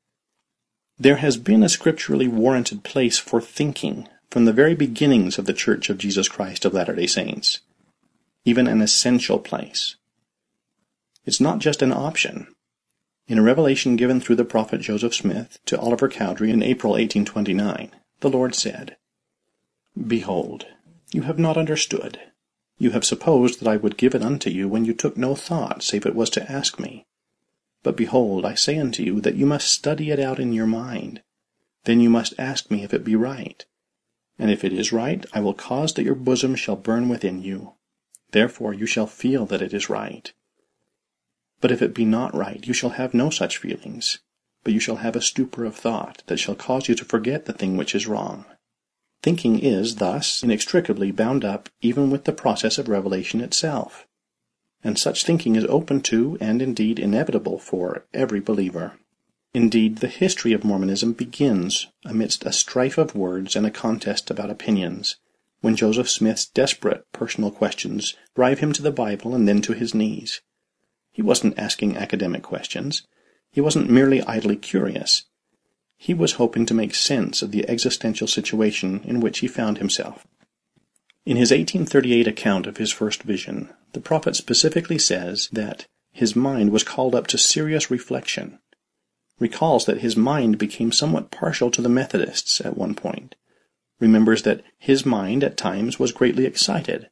There 0.97 1.17
has 1.17 1.37
been 1.37 1.63
a 1.63 1.69
scripturally 1.69 2.27
warranted 2.27 2.83
place 2.83 3.17
for 3.17 3.41
thinking 3.41 4.07
from 4.29 4.45
the 4.45 4.53
very 4.53 4.75
beginnings 4.75 5.37
of 5.37 5.45
the 5.45 5.53
Church 5.53 5.89
of 5.89 5.97
Jesus 5.97 6.29
Christ 6.29 6.63
of 6.63 6.73
Latter 6.73 6.95
day 6.95 7.07
Saints 7.07 7.59
even 8.45 8.67
an 8.67 8.81
essential 8.81 9.39
place. 9.39 9.95
It's 11.25 11.41
not 11.41 11.59
just 11.59 11.81
an 11.81 11.91
option. 11.91 12.47
In 13.27 13.37
a 13.37 13.43
revelation 13.43 13.95
given 13.95 14.19
through 14.19 14.37
the 14.37 14.45
prophet 14.45 14.81
Joseph 14.81 15.13
Smith 15.13 15.59
to 15.65 15.79
Oliver 15.79 16.09
Cowdery 16.09 16.49
in 16.49 16.63
April 16.63 16.93
1829, 16.93 17.91
the 18.19 18.29
Lord 18.29 18.55
said, 18.55 18.97
Behold, 19.95 20.65
you 21.11 21.23
have 21.23 21.37
not 21.37 21.57
understood. 21.57 22.19
You 22.77 22.91
have 22.91 23.05
supposed 23.05 23.59
that 23.59 23.67
I 23.67 23.77
would 23.77 23.97
give 23.97 24.15
it 24.15 24.23
unto 24.23 24.49
you 24.49 24.67
when 24.67 24.85
you 24.85 24.93
took 24.93 25.15
no 25.15 25.35
thought, 25.35 25.83
save 25.83 26.05
it 26.05 26.15
was 26.15 26.29
to 26.31 26.51
ask 26.51 26.79
me. 26.79 27.05
But 27.83 27.97
behold, 27.97 28.45
I 28.45 28.55
say 28.55 28.77
unto 28.77 29.03
you 29.03 29.21
that 29.21 29.35
you 29.35 29.45
must 29.45 29.71
study 29.71 30.09
it 30.09 30.19
out 30.19 30.39
in 30.39 30.53
your 30.53 30.67
mind. 30.67 31.21
Then 31.83 31.99
you 31.99 32.09
must 32.09 32.33
ask 32.37 32.71
me 32.71 32.83
if 32.83 32.93
it 32.93 33.03
be 33.03 33.15
right. 33.15 33.63
And 34.39 34.49
if 34.49 34.63
it 34.63 34.73
is 34.73 34.91
right, 34.91 35.25
I 35.33 35.41
will 35.41 35.53
cause 35.53 35.93
that 35.93 36.03
your 36.03 36.15
bosom 36.15 36.55
shall 36.55 36.75
burn 36.75 37.09
within 37.09 37.41
you, 37.43 37.73
Therefore 38.31 38.73
you 38.73 38.85
shall 38.85 39.07
feel 39.07 39.45
that 39.47 39.61
it 39.61 39.73
is 39.73 39.89
right. 39.89 40.31
But 41.59 41.71
if 41.71 41.81
it 41.81 41.93
be 41.93 42.05
not 42.05 42.33
right, 42.33 42.65
you 42.65 42.73
shall 42.73 42.91
have 42.91 43.13
no 43.13 43.29
such 43.29 43.57
feelings, 43.57 44.19
but 44.63 44.73
you 44.73 44.79
shall 44.79 44.97
have 44.97 45.15
a 45.15 45.21
stupor 45.21 45.65
of 45.65 45.75
thought 45.75 46.23
that 46.27 46.37
shall 46.37 46.55
cause 46.55 46.87
you 46.87 46.95
to 46.95 47.05
forget 47.05 47.45
the 47.45 47.53
thing 47.53 47.77
which 47.77 47.93
is 47.93 48.07
wrong. 48.07 48.45
Thinking 49.21 49.59
is, 49.59 49.97
thus, 49.97 50.41
inextricably 50.41 51.11
bound 51.11 51.45
up 51.45 51.69
even 51.81 52.09
with 52.09 52.23
the 52.23 52.33
process 52.33 52.79
of 52.79 52.87
revelation 52.87 53.41
itself. 53.41 54.07
And 54.83 54.97
such 54.97 55.23
thinking 55.23 55.55
is 55.55 55.65
open 55.65 56.01
to, 56.01 56.37
and 56.41 56.59
indeed 56.59 56.97
inevitable 56.97 57.59
for, 57.59 58.05
every 58.13 58.39
believer. 58.39 58.93
Indeed, 59.53 59.97
the 59.97 60.07
history 60.07 60.53
of 60.53 60.63
Mormonism 60.63 61.13
begins 61.13 61.87
amidst 62.03 62.45
a 62.45 62.51
strife 62.51 62.97
of 62.97 63.13
words 63.13 63.55
and 63.55 63.65
a 63.65 63.71
contest 63.71 64.31
about 64.31 64.49
opinions, 64.49 65.17
when 65.61 65.75
Joseph 65.75 66.09
Smith's 66.09 66.45
desperate 66.45 67.05
personal 67.13 67.51
questions 67.51 68.15
drive 68.35 68.59
him 68.59 68.73
to 68.73 68.81
the 68.81 68.91
Bible 68.91 69.33
and 69.33 69.47
then 69.47 69.61
to 69.61 69.73
his 69.73 69.93
knees. 69.93 70.41
He 71.11 71.21
wasn't 71.21 71.57
asking 71.57 71.97
academic 71.97 72.41
questions. 72.41 73.03
He 73.51 73.61
wasn't 73.61 73.89
merely 73.89 74.21
idly 74.23 74.55
curious. 74.55 75.23
He 75.97 76.13
was 76.13 76.33
hoping 76.33 76.65
to 76.65 76.73
make 76.73 76.95
sense 76.95 77.41
of 77.41 77.51
the 77.51 77.67
existential 77.69 78.27
situation 78.27 79.01
in 79.03 79.19
which 79.19 79.39
he 79.39 79.47
found 79.47 79.77
himself. 79.77 80.25
In 81.25 81.37
his 81.37 81.51
1838 81.51 82.27
account 82.27 82.65
of 82.65 82.77
his 82.77 82.91
first 82.91 83.21
vision, 83.21 83.69
the 83.93 83.99
prophet 83.99 84.35
specifically 84.35 84.97
says 84.97 85.47
that 85.51 85.85
his 86.11 86.35
mind 86.35 86.71
was 86.71 86.83
called 86.83 87.13
up 87.13 87.27
to 87.27 87.37
serious 87.37 87.91
reflection, 87.91 88.57
recalls 89.39 89.85
that 89.85 90.01
his 90.01 90.17
mind 90.17 90.57
became 90.57 90.91
somewhat 90.91 91.29
partial 91.29 91.69
to 91.71 91.81
the 91.81 91.89
Methodists 91.89 92.61
at 92.61 92.77
one 92.77 92.95
point, 92.95 93.35
remembers 94.01 94.41
that 94.41 94.61
his 94.77 95.05
mind 95.05 95.45
at 95.45 95.55
times 95.55 95.97
was 95.97 96.11
greatly 96.11 96.45
excited, 96.45 97.07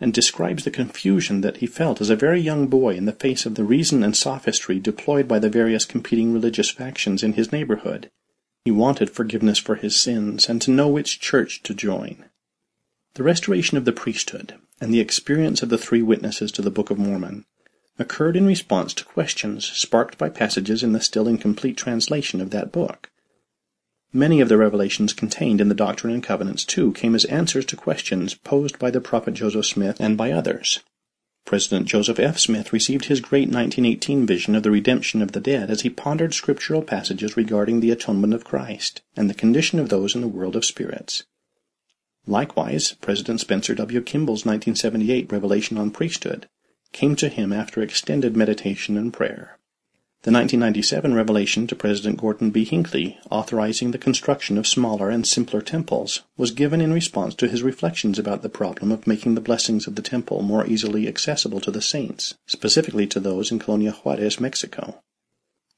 and 0.00 0.12
describes 0.12 0.64
the 0.64 0.70
confusion 0.70 1.42
that 1.42 1.58
he 1.58 1.66
felt 1.66 2.00
as 2.00 2.10
a 2.10 2.16
very 2.16 2.40
young 2.40 2.66
boy 2.66 2.94
in 2.94 3.04
the 3.04 3.12
face 3.12 3.46
of 3.46 3.54
the 3.54 3.64
reason 3.64 4.02
and 4.02 4.16
sophistry 4.16 4.80
deployed 4.80 5.28
by 5.28 5.38
the 5.38 5.48
various 5.48 5.84
competing 5.84 6.32
religious 6.32 6.70
factions 6.70 7.22
in 7.22 7.34
his 7.34 7.52
neighborhood. 7.52 8.10
He 8.64 8.72
wanted 8.72 9.10
forgiveness 9.10 9.58
for 9.58 9.76
his 9.76 9.94
sins 9.94 10.48
and 10.48 10.60
to 10.62 10.72
know 10.72 10.88
which 10.88 11.20
church 11.20 11.62
to 11.62 11.74
join. 11.74 12.24
The 13.14 13.22
restoration 13.22 13.78
of 13.78 13.84
the 13.84 13.92
priesthood 13.92 14.54
and 14.80 14.92
the 14.92 15.00
experience 15.00 15.62
of 15.62 15.68
the 15.68 15.78
three 15.78 16.02
witnesses 16.02 16.50
to 16.52 16.62
the 16.62 16.70
Book 16.70 16.90
of 16.90 16.98
Mormon 16.98 17.44
occurred 17.98 18.36
in 18.36 18.46
response 18.46 18.92
to 18.94 19.04
questions 19.04 19.64
sparked 19.64 20.18
by 20.18 20.28
passages 20.28 20.82
in 20.82 20.92
the 20.92 21.00
still 21.00 21.28
incomplete 21.28 21.76
translation 21.76 22.40
of 22.40 22.50
that 22.50 22.72
book. 22.72 23.10
Many 24.16 24.40
of 24.40 24.48
the 24.48 24.56
revelations 24.56 25.12
contained 25.12 25.60
in 25.60 25.68
the 25.68 25.74
Doctrine 25.74 26.10
and 26.10 26.22
Covenants, 26.22 26.64
too, 26.64 26.92
came 26.92 27.14
as 27.14 27.26
answers 27.26 27.66
to 27.66 27.76
questions 27.76 28.32
posed 28.32 28.78
by 28.78 28.90
the 28.90 28.98
prophet 28.98 29.34
Joseph 29.34 29.66
Smith 29.66 30.00
and 30.00 30.16
by 30.16 30.32
others. 30.32 30.80
President 31.44 31.86
Joseph 31.86 32.18
F. 32.18 32.38
Smith 32.38 32.72
received 32.72 33.04
his 33.04 33.20
great 33.20 33.50
1918 33.50 34.24
vision 34.24 34.54
of 34.54 34.62
the 34.62 34.70
redemption 34.70 35.20
of 35.20 35.32
the 35.32 35.40
dead 35.40 35.68
as 35.68 35.82
he 35.82 35.90
pondered 35.90 36.32
scriptural 36.32 36.80
passages 36.80 37.36
regarding 37.36 37.80
the 37.80 37.90
atonement 37.90 38.32
of 38.32 38.42
Christ 38.42 39.02
and 39.14 39.28
the 39.28 39.34
condition 39.34 39.78
of 39.78 39.90
those 39.90 40.14
in 40.14 40.22
the 40.22 40.28
world 40.28 40.56
of 40.56 40.64
spirits. 40.64 41.24
Likewise, 42.26 42.94
President 43.02 43.40
Spencer 43.40 43.74
W. 43.74 44.00
Kimball's 44.00 44.46
1978 44.46 45.30
revelation 45.30 45.76
on 45.76 45.90
priesthood 45.90 46.48
came 46.92 47.16
to 47.16 47.28
him 47.28 47.52
after 47.52 47.82
extended 47.82 48.34
meditation 48.34 48.96
and 48.96 49.12
prayer. 49.12 49.58
The 50.22 50.32
1997 50.32 51.14
revelation 51.14 51.68
to 51.68 51.76
President 51.76 52.20
Gordon 52.20 52.50
B. 52.50 52.64
Hinckley 52.64 53.16
authorizing 53.30 53.92
the 53.92 53.98
construction 53.98 54.58
of 54.58 54.66
smaller 54.66 55.08
and 55.08 55.24
simpler 55.24 55.62
temples 55.62 56.22
was 56.36 56.50
given 56.50 56.80
in 56.80 56.92
response 56.92 57.34
to 57.36 57.46
his 57.46 57.62
reflections 57.62 58.18
about 58.18 58.42
the 58.42 58.48
problem 58.48 58.90
of 58.90 59.06
making 59.06 59.36
the 59.36 59.40
blessings 59.40 59.86
of 59.86 59.94
the 59.94 60.02
temple 60.02 60.42
more 60.42 60.66
easily 60.66 61.06
accessible 61.06 61.60
to 61.60 61.70
the 61.70 61.80
saints, 61.80 62.34
specifically 62.46 63.06
to 63.06 63.20
those 63.20 63.52
in 63.52 63.60
Colonia 63.60 63.92
Juarez, 63.92 64.40
Mexico. 64.40 65.00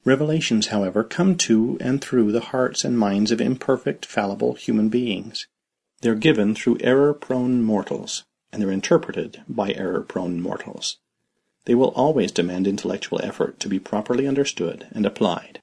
Revelations, 0.03 0.67
however, 0.67 1.03
come 1.03 1.35
to 1.35 1.77
and 1.79 2.01
through 2.01 2.31
the 2.31 2.39
hearts 2.39 2.83
and 2.83 2.97
minds 2.97 3.31
of 3.31 3.41
imperfect, 3.41 4.05
fallible 4.05 4.55
human 4.55 4.89
beings. 4.89 5.45
They're 6.01 6.15
given 6.15 6.55
through 6.55 6.77
error-prone 6.81 7.61
mortals, 7.61 8.23
and 8.51 8.61
they're 8.61 8.71
interpreted 8.71 9.43
by 9.47 9.73
error-prone 9.73 10.41
mortals. 10.41 10.97
They 11.65 11.75
will 11.75 11.89
always 11.89 12.31
demand 12.31 12.67
intellectual 12.67 13.21
effort 13.23 13.59
to 13.59 13.69
be 13.69 13.79
properly 13.79 14.27
understood 14.27 14.87
and 14.91 15.05
applied. 15.05 15.61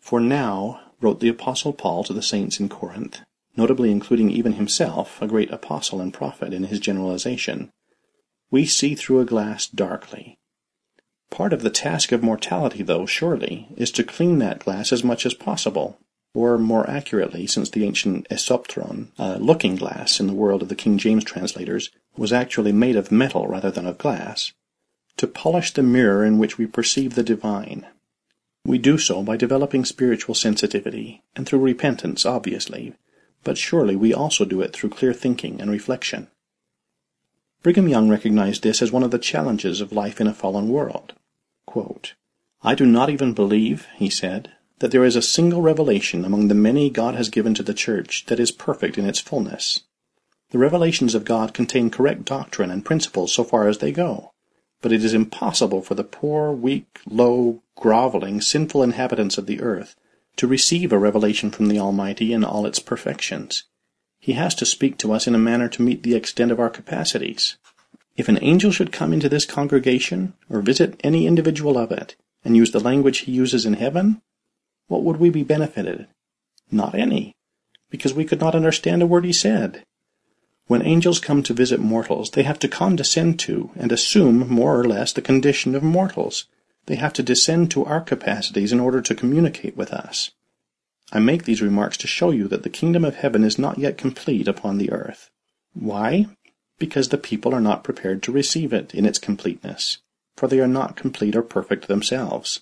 For 0.00 0.18
now, 0.18 0.80
wrote 1.00 1.20
the 1.20 1.28
Apostle 1.28 1.72
Paul 1.72 2.04
to 2.04 2.12
the 2.12 2.22
saints 2.22 2.58
in 2.58 2.68
Corinth, 2.68 3.20
notably 3.56 3.90
including 3.90 4.30
even 4.30 4.54
himself, 4.54 5.20
a 5.20 5.26
great 5.26 5.50
apostle 5.50 6.00
and 6.00 6.12
prophet 6.12 6.52
in 6.52 6.64
his 6.64 6.80
generalization, 6.80 7.70
we 8.50 8.66
see 8.66 8.94
through 8.94 9.20
a 9.20 9.24
glass 9.24 9.66
darkly. 9.66 10.38
Part 11.30 11.52
of 11.52 11.62
the 11.62 11.70
task 11.70 12.10
of 12.10 12.22
mortality, 12.22 12.82
though, 12.82 13.06
surely, 13.06 13.68
is 13.76 13.92
to 13.92 14.02
clean 14.02 14.38
that 14.38 14.58
glass 14.58 14.92
as 14.92 15.04
much 15.04 15.24
as 15.24 15.34
possible, 15.34 15.98
or 16.34 16.58
more 16.58 16.88
accurately, 16.88 17.46
since 17.46 17.70
the 17.70 17.84
ancient 17.84 18.28
esoptron, 18.30 19.08
a 19.18 19.38
looking 19.38 19.76
glass 19.76 20.18
in 20.18 20.26
the 20.26 20.32
world 20.32 20.62
of 20.62 20.68
the 20.68 20.74
King 20.74 20.98
James 20.98 21.24
translators, 21.24 21.90
was 22.16 22.32
actually 22.32 22.72
made 22.72 22.96
of 22.96 23.12
metal 23.12 23.46
rather 23.46 23.70
than 23.70 23.86
of 23.86 23.98
glass, 23.98 24.52
to 25.20 25.26
polish 25.26 25.74
the 25.74 25.82
mirror 25.82 26.24
in 26.24 26.38
which 26.38 26.56
we 26.56 26.64
perceive 26.64 27.14
the 27.14 27.22
divine. 27.22 27.86
We 28.64 28.78
do 28.78 28.96
so 28.96 29.22
by 29.22 29.36
developing 29.36 29.84
spiritual 29.84 30.34
sensitivity, 30.34 31.22
and 31.36 31.46
through 31.46 31.58
repentance, 31.58 32.24
obviously, 32.24 32.94
but 33.44 33.58
surely 33.58 33.94
we 33.94 34.14
also 34.14 34.46
do 34.46 34.62
it 34.62 34.72
through 34.72 34.88
clear 34.88 35.12
thinking 35.12 35.60
and 35.60 35.70
reflection. 35.70 36.28
Brigham 37.62 37.86
Young 37.86 38.08
recognized 38.08 38.62
this 38.62 38.80
as 38.80 38.92
one 38.92 39.02
of 39.02 39.10
the 39.10 39.18
challenges 39.18 39.82
of 39.82 39.92
life 39.92 40.22
in 40.22 40.26
a 40.26 40.32
fallen 40.32 40.70
world. 40.70 41.12
Quote, 41.66 42.14
I 42.62 42.74
do 42.74 42.86
not 42.86 43.10
even 43.10 43.34
believe, 43.34 43.88
he 43.96 44.08
said, 44.08 44.52
that 44.78 44.90
there 44.90 45.04
is 45.04 45.16
a 45.16 45.20
single 45.20 45.60
revelation 45.60 46.24
among 46.24 46.48
the 46.48 46.54
many 46.54 46.88
God 46.88 47.14
has 47.14 47.28
given 47.28 47.52
to 47.52 47.62
the 47.62 47.74
Church 47.74 48.24
that 48.28 48.40
is 48.40 48.52
perfect 48.52 48.96
in 48.96 49.04
its 49.04 49.20
fullness. 49.20 49.80
The 50.48 50.58
revelations 50.58 51.14
of 51.14 51.26
God 51.26 51.52
contain 51.52 51.90
correct 51.90 52.24
doctrine 52.24 52.70
and 52.70 52.86
principles 52.86 53.34
so 53.34 53.44
far 53.44 53.68
as 53.68 53.78
they 53.78 53.92
go. 53.92 54.29
But 54.80 54.92
it 54.92 55.04
is 55.04 55.14
impossible 55.14 55.82
for 55.82 55.94
the 55.94 56.04
poor, 56.04 56.52
weak, 56.52 57.00
low, 57.06 57.62
groveling, 57.76 58.40
sinful 58.40 58.82
inhabitants 58.82 59.36
of 59.36 59.46
the 59.46 59.60
earth 59.60 59.94
to 60.36 60.46
receive 60.46 60.92
a 60.92 60.98
revelation 60.98 61.50
from 61.50 61.66
the 61.66 61.78
Almighty 61.78 62.32
in 62.32 62.44
all 62.44 62.64
its 62.64 62.78
perfections. 62.78 63.64
He 64.18 64.32
has 64.32 64.54
to 64.56 64.66
speak 64.66 64.96
to 64.98 65.12
us 65.12 65.26
in 65.26 65.34
a 65.34 65.38
manner 65.38 65.68
to 65.68 65.82
meet 65.82 66.02
the 66.02 66.14
extent 66.14 66.50
of 66.50 66.60
our 66.60 66.70
capacities. 66.70 67.56
If 68.16 68.28
an 68.28 68.38
angel 68.42 68.70
should 68.70 68.92
come 68.92 69.12
into 69.12 69.28
this 69.28 69.46
congregation, 69.46 70.34
or 70.48 70.60
visit 70.60 71.00
any 71.02 71.26
individual 71.26 71.78
of 71.78 71.90
it, 71.90 72.16
and 72.44 72.56
use 72.56 72.70
the 72.70 72.80
language 72.80 73.18
he 73.18 73.32
uses 73.32 73.64
in 73.64 73.74
heaven, 73.74 74.20
what 74.88 75.02
would 75.02 75.18
we 75.18 75.30
be 75.30 75.42
benefited? 75.42 76.06
Not 76.70 76.94
any, 76.94 77.34
because 77.90 78.14
we 78.14 78.24
could 78.24 78.40
not 78.40 78.54
understand 78.54 79.02
a 79.02 79.06
word 79.06 79.24
he 79.24 79.32
said. 79.32 79.84
When 80.70 80.86
angels 80.86 81.18
come 81.18 81.42
to 81.42 81.52
visit 81.52 81.80
mortals, 81.80 82.30
they 82.30 82.44
have 82.44 82.60
to 82.60 82.68
condescend 82.68 83.40
to 83.40 83.72
and 83.74 83.90
assume 83.90 84.48
more 84.48 84.78
or 84.78 84.84
less 84.84 85.12
the 85.12 85.20
condition 85.20 85.74
of 85.74 85.82
mortals. 85.82 86.44
They 86.86 86.94
have 86.94 87.12
to 87.14 87.24
descend 87.24 87.72
to 87.72 87.84
our 87.86 88.00
capacities 88.00 88.70
in 88.70 88.78
order 88.78 89.02
to 89.02 89.16
communicate 89.16 89.76
with 89.76 89.92
us. 89.92 90.30
I 91.10 91.18
make 91.18 91.42
these 91.42 91.60
remarks 91.60 91.96
to 91.96 92.06
show 92.06 92.30
you 92.30 92.46
that 92.46 92.62
the 92.62 92.70
kingdom 92.70 93.04
of 93.04 93.16
heaven 93.16 93.42
is 93.42 93.58
not 93.58 93.78
yet 93.78 93.98
complete 93.98 94.46
upon 94.46 94.78
the 94.78 94.92
earth. 94.92 95.28
Why? 95.74 96.28
Because 96.78 97.08
the 97.08 97.18
people 97.18 97.52
are 97.52 97.60
not 97.60 97.82
prepared 97.82 98.22
to 98.22 98.30
receive 98.30 98.72
it 98.72 98.94
in 98.94 99.04
its 99.04 99.18
completeness, 99.18 99.98
for 100.36 100.46
they 100.46 100.60
are 100.60 100.68
not 100.68 100.94
complete 100.94 101.34
or 101.34 101.42
perfect 101.42 101.88
themselves. 101.88 102.60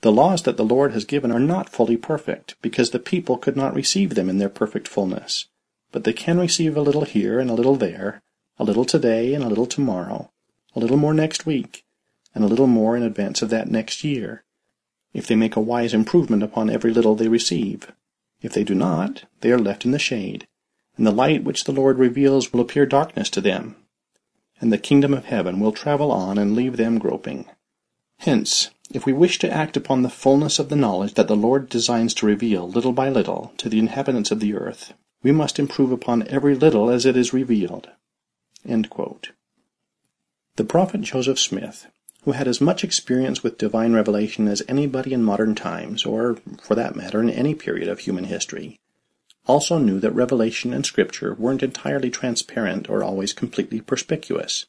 The 0.00 0.10
laws 0.10 0.44
that 0.44 0.56
the 0.56 0.64
Lord 0.64 0.92
has 0.92 1.04
given 1.04 1.30
are 1.30 1.38
not 1.38 1.68
fully 1.68 1.98
perfect, 1.98 2.54
because 2.62 2.92
the 2.92 2.98
people 2.98 3.36
could 3.36 3.58
not 3.58 3.74
receive 3.74 4.14
them 4.14 4.30
in 4.30 4.38
their 4.38 4.48
perfect 4.48 4.88
fullness 4.88 5.48
but 5.96 6.04
they 6.04 6.12
can 6.12 6.38
receive 6.38 6.76
a 6.76 6.82
little 6.82 7.06
here 7.06 7.40
and 7.40 7.48
a 7.48 7.54
little 7.54 7.74
there, 7.74 8.20
a 8.58 8.64
little 8.64 8.84
today 8.84 9.32
and 9.32 9.42
a 9.42 9.48
little 9.48 9.64
tomorrow, 9.64 10.30
a 10.74 10.78
little 10.78 10.98
more 10.98 11.14
next 11.14 11.46
week, 11.46 11.86
and 12.34 12.44
a 12.44 12.46
little 12.46 12.66
more 12.66 12.98
in 12.98 13.02
advance 13.02 13.40
of 13.40 13.48
that 13.48 13.70
next 13.70 14.04
year, 14.04 14.44
if 15.14 15.26
they 15.26 15.34
make 15.34 15.56
a 15.56 15.68
wise 15.72 15.94
improvement 15.94 16.42
upon 16.42 16.68
every 16.68 16.92
little 16.92 17.14
they 17.14 17.28
receive. 17.28 17.90
If 18.42 18.52
they 18.52 18.62
do 18.62 18.74
not, 18.74 19.24
they 19.40 19.50
are 19.50 19.58
left 19.58 19.86
in 19.86 19.90
the 19.90 19.98
shade, 19.98 20.46
and 20.98 21.06
the 21.06 21.12
light 21.12 21.44
which 21.44 21.64
the 21.64 21.72
Lord 21.72 21.98
reveals 21.98 22.52
will 22.52 22.60
appear 22.60 22.84
darkness 22.84 23.30
to 23.30 23.40
them, 23.40 23.74
and 24.60 24.70
the 24.70 24.76
kingdom 24.76 25.14
of 25.14 25.24
heaven 25.24 25.60
will 25.60 25.72
travel 25.72 26.12
on 26.12 26.36
and 26.36 26.54
leave 26.54 26.76
them 26.76 26.98
groping. 26.98 27.46
Hence, 28.18 28.68
if 28.92 29.06
we 29.06 29.14
wish 29.14 29.38
to 29.38 29.50
act 29.50 29.78
upon 29.78 30.02
the 30.02 30.10
fullness 30.10 30.58
of 30.58 30.68
the 30.68 30.76
knowledge 30.76 31.14
that 31.14 31.26
the 31.26 31.34
Lord 31.34 31.70
designs 31.70 32.12
to 32.16 32.26
reveal 32.26 32.68
little 32.68 32.92
by 32.92 33.08
little 33.08 33.54
to 33.56 33.70
the 33.70 33.78
inhabitants 33.78 34.30
of 34.30 34.40
the 34.40 34.52
earth, 34.52 34.92
we 35.22 35.32
must 35.32 35.58
improve 35.58 35.92
upon 35.92 36.26
every 36.28 36.54
little 36.54 36.90
as 36.90 37.06
it 37.06 37.16
is 37.16 37.32
revealed. 37.32 37.88
The 40.56 40.64
prophet 40.64 41.02
Joseph 41.02 41.38
Smith, 41.38 41.86
who 42.22 42.32
had 42.32 42.48
as 42.48 42.60
much 42.60 42.82
experience 42.82 43.42
with 43.42 43.58
divine 43.58 43.92
revelation 43.92 44.48
as 44.48 44.62
anybody 44.68 45.12
in 45.12 45.22
modern 45.22 45.54
times, 45.54 46.04
or, 46.04 46.38
for 46.60 46.74
that 46.74 46.96
matter, 46.96 47.20
in 47.20 47.30
any 47.30 47.54
period 47.54 47.88
of 47.88 48.00
human 48.00 48.24
history, 48.24 48.80
also 49.46 49.78
knew 49.78 50.00
that 50.00 50.10
revelation 50.10 50.72
and 50.72 50.84
scripture 50.84 51.34
weren't 51.34 51.62
entirely 51.62 52.10
transparent 52.10 52.90
or 52.90 53.04
always 53.04 53.32
completely 53.32 53.80
perspicuous. 53.80 54.66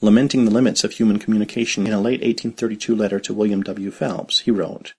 Lamenting 0.00 0.44
the 0.44 0.50
limits 0.50 0.82
of 0.82 0.92
human 0.92 1.18
communication 1.18 1.86
in 1.86 1.92
a 1.92 2.00
late 2.00 2.20
1832 2.20 2.96
letter 2.96 3.20
to 3.20 3.34
William 3.34 3.62
W. 3.62 3.90
Phelps, 3.90 4.40
he 4.40 4.50
wrote, 4.50 4.94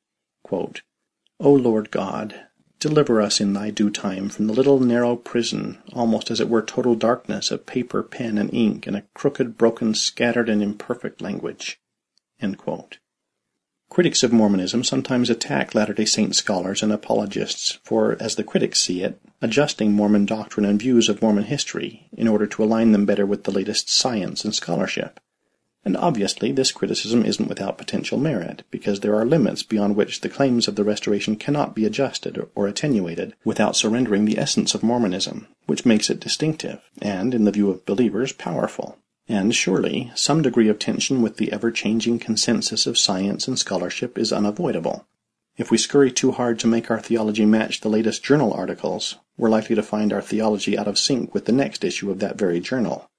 O 0.52 0.72
Lord 1.40 1.92
God, 1.92 2.46
deliver 2.80 3.22
us 3.22 3.40
in 3.40 3.54
thy 3.54 3.70
due 3.70 3.90
time 3.90 4.30
from 4.30 4.48
the 4.48 4.54
little 4.54 4.80
narrow 4.80 5.16
prison, 5.16 5.78
almost 5.94 6.30
as 6.30 6.40
it 6.40 6.50
were 6.50 6.62
total 6.62 6.96
darkness 6.96 7.52
of 7.52 7.66
paper, 7.66 8.04
pen, 8.04 8.38
and 8.38 8.54
ink, 8.54 8.88
and 8.88 8.96
a 8.96 9.04
crooked, 9.14 9.58
broken, 9.58 9.94
scattered, 9.94 10.50
and 10.50 10.62
imperfect 10.62 11.22
language. 11.22 11.80
Critics 13.90 14.24
of 14.24 14.34
Mormonism 14.34 14.84
sometimes 14.84 15.30
attack 15.30 15.74
Latter 15.74 15.94
day 15.94 16.06
Saint 16.06 16.36
scholars 16.36 16.84
and 16.84 16.92
apologists 16.92 17.80
for, 17.84 18.18
as 18.20 18.36
the 18.36 18.44
critics 18.44 18.82
see 18.82 19.02
it, 19.02 19.22
adjusting 19.42 19.94
Mormon 19.94 20.26
doctrine 20.26 20.66
and 20.66 20.80
views 20.80 21.08
of 21.08 21.22
Mormon 21.22 21.46
history 21.46 22.10
in 22.12 22.28
order 22.28 22.46
to 22.46 22.64
align 22.64 22.92
them 22.92 23.06
better 23.06 23.26
with 23.26 23.46
the 23.46 23.52
latest 23.52 23.90
science 23.90 24.44
and 24.44 24.54
scholarship. 24.54 25.20
And 25.86 25.96
obviously 25.96 26.52
this 26.52 26.72
criticism 26.72 27.24
isn't 27.24 27.48
without 27.48 27.78
potential 27.78 28.18
merit, 28.18 28.64
because 28.72 29.02
there 29.02 29.16
are 29.16 29.24
limits 29.24 29.62
beyond 29.62 29.96
which 29.96 30.22
the 30.22 30.30
claims 30.30 30.68
of 30.68 30.76
the 30.76 30.84
Restoration 30.84 31.36
cannot 31.36 31.76
be 31.76 31.86
adjusted 31.86 32.44
or 32.56 32.68
attenuated 32.68 33.36
without 33.46 33.76
surrendering 33.76 34.26
the 34.26 34.40
essence 34.40 34.74
of 34.74 34.82
Mormonism, 34.82 35.48
which 35.68 35.86
makes 35.86 36.10
it 36.10 36.20
distinctive, 36.20 36.82
and, 37.04 37.36
in 37.36 37.46
the 37.46 37.52
view 37.52 37.70
of 37.70 37.86
believers, 37.86 38.32
powerful. 38.32 38.98
And 39.28 39.54
surely 39.54 40.12
some 40.16 40.42
degree 40.42 40.70
of 40.70 40.80
tension 40.80 41.22
with 41.22 41.38
the 41.38 41.52
ever 41.52 41.72
changing 41.72 42.18
consensus 42.18 42.88
of 42.88 42.98
science 42.98 43.48
and 43.48 43.58
scholarship 43.58 44.18
is 44.18 44.34
unavoidable. 44.34 45.06
If 45.58 45.72
we 45.72 45.78
scurry 45.78 46.12
too 46.12 46.32
hard 46.32 46.60
to 46.60 46.68
make 46.68 46.92
our 46.92 47.00
theology 47.00 47.46
match 47.46 47.82
the 47.82 47.90
latest 47.90 48.24
journal 48.24 48.54
articles, 48.54 49.18
we're 49.38 49.50
likely 49.50 49.76
to 49.76 49.84
find 49.84 50.12
our 50.12 50.22
theology 50.22 50.78
out 50.78 50.88
of 50.88 50.98
sync 50.98 51.34
with 51.34 51.46
the 51.46 51.52
next 51.52 51.84
issue 51.84 52.12
of 52.12 52.20
that 52.20 52.38
very 52.38 52.60
journal. 52.60 53.10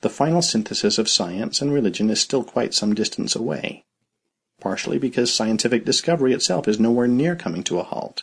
The 0.00 0.10
final 0.10 0.42
synthesis 0.42 0.98
of 0.98 1.08
science 1.08 1.60
and 1.60 1.72
religion 1.72 2.08
is 2.08 2.20
still 2.20 2.44
quite 2.44 2.72
some 2.72 2.94
distance 2.94 3.34
away, 3.34 3.84
partially 4.60 4.98
because 4.98 5.34
scientific 5.34 5.84
discovery 5.84 6.32
itself 6.32 6.68
is 6.68 6.78
nowhere 6.78 7.08
near 7.08 7.34
coming 7.34 7.64
to 7.64 7.80
a 7.80 7.82
halt. 7.82 8.22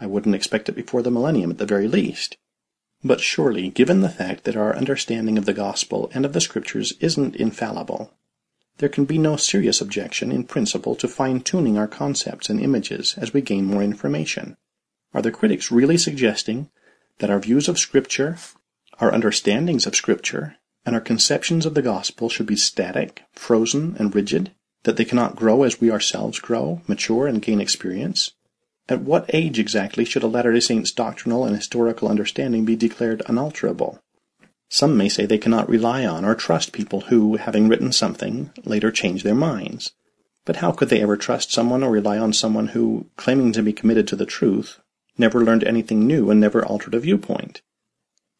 I 0.00 0.06
wouldn't 0.06 0.34
expect 0.34 0.68
it 0.68 0.74
before 0.74 1.02
the 1.02 1.12
millennium 1.12 1.52
at 1.52 1.58
the 1.58 1.66
very 1.66 1.86
least. 1.86 2.36
But 3.04 3.20
surely, 3.20 3.68
given 3.68 4.00
the 4.00 4.08
fact 4.08 4.44
that 4.44 4.56
our 4.56 4.74
understanding 4.74 5.38
of 5.38 5.44
the 5.44 5.52
gospel 5.52 6.10
and 6.14 6.24
of 6.24 6.32
the 6.32 6.40
scriptures 6.40 6.94
isn't 7.00 7.36
infallible, 7.36 8.12
there 8.78 8.88
can 8.88 9.04
be 9.04 9.18
no 9.18 9.36
serious 9.36 9.80
objection 9.80 10.32
in 10.32 10.44
principle 10.44 10.96
to 10.96 11.06
fine 11.06 11.40
tuning 11.40 11.78
our 11.78 11.86
concepts 11.86 12.50
and 12.50 12.60
images 12.60 13.14
as 13.16 13.32
we 13.32 13.40
gain 13.40 13.66
more 13.66 13.82
information. 13.82 14.56
Are 15.12 15.22
the 15.22 15.30
critics 15.30 15.70
really 15.70 15.96
suggesting 15.96 16.70
that 17.18 17.30
our 17.30 17.38
views 17.38 17.68
of 17.68 17.78
Scripture, 17.78 18.36
our 18.98 19.14
understandings 19.14 19.86
of 19.86 19.94
Scripture, 19.94 20.56
and 20.86 20.94
our 20.94 21.00
conceptions 21.00 21.66
of 21.66 21.74
the 21.74 21.82
gospel 21.82 22.28
should 22.28 22.46
be 22.46 22.56
static, 22.56 23.22
frozen, 23.32 23.96
and 23.98 24.14
rigid, 24.14 24.52
that 24.84 24.96
they 24.96 25.04
cannot 25.04 25.36
grow 25.36 25.62
as 25.62 25.80
we 25.80 25.90
ourselves 25.90 26.38
grow, 26.38 26.82
mature, 26.86 27.26
and 27.26 27.42
gain 27.42 27.60
experience? 27.60 28.32
At 28.88 29.00
what 29.00 29.30
age 29.32 29.58
exactly 29.58 30.04
should 30.04 30.22
a 30.22 30.26
Latter 30.26 30.52
day 30.52 30.60
Saint's 30.60 30.92
doctrinal 30.92 31.44
and 31.46 31.56
historical 31.56 32.08
understanding 32.08 32.64
be 32.66 32.76
declared 32.76 33.22
unalterable? 33.26 33.98
Some 34.68 34.96
may 34.96 35.08
say 35.08 35.24
they 35.24 35.38
cannot 35.38 35.70
rely 35.70 36.04
on 36.04 36.24
or 36.24 36.34
trust 36.34 36.72
people 36.72 37.02
who, 37.02 37.36
having 37.36 37.68
written 37.68 37.92
something, 37.92 38.50
later 38.64 38.90
change 38.90 39.22
their 39.22 39.34
minds. 39.34 39.92
But 40.44 40.56
how 40.56 40.72
could 40.72 40.90
they 40.90 41.00
ever 41.00 41.16
trust 41.16 41.52
someone 41.52 41.82
or 41.82 41.90
rely 41.90 42.18
on 42.18 42.34
someone 42.34 42.68
who, 42.68 43.06
claiming 43.16 43.52
to 43.52 43.62
be 43.62 43.72
committed 43.72 44.06
to 44.08 44.16
the 44.16 44.26
truth, 44.26 44.80
never 45.16 45.42
learned 45.42 45.64
anything 45.64 46.06
new 46.06 46.30
and 46.30 46.38
never 46.38 46.64
altered 46.64 46.94
a 46.94 47.00
viewpoint? 47.00 47.62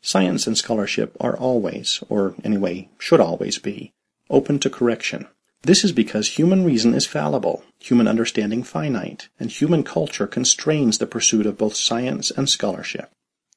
Science 0.07 0.47
and 0.47 0.59
scholarship 0.59 1.17
are 1.19 1.35
always, 1.35 2.05
or 2.11 2.35
anyway 2.45 2.91
should 2.99 3.21
always 3.21 3.57
be, 3.57 3.91
open 4.29 4.59
to 4.59 4.69
correction. 4.69 5.27
This 5.63 5.83
is 5.83 5.93
because 5.93 6.37
human 6.37 6.63
reason 6.63 6.93
is 6.93 7.07
fallible, 7.07 7.65
human 7.79 8.07
understanding 8.07 8.63
finite, 8.63 9.31
and 9.41 9.51
human 9.51 9.83
culture 9.83 10.27
constrains 10.27 10.99
the 10.99 11.07
pursuit 11.07 11.47
of 11.47 11.57
both 11.57 11.75
science 11.75 12.31
and 12.31 12.51
scholarship. 12.51 13.11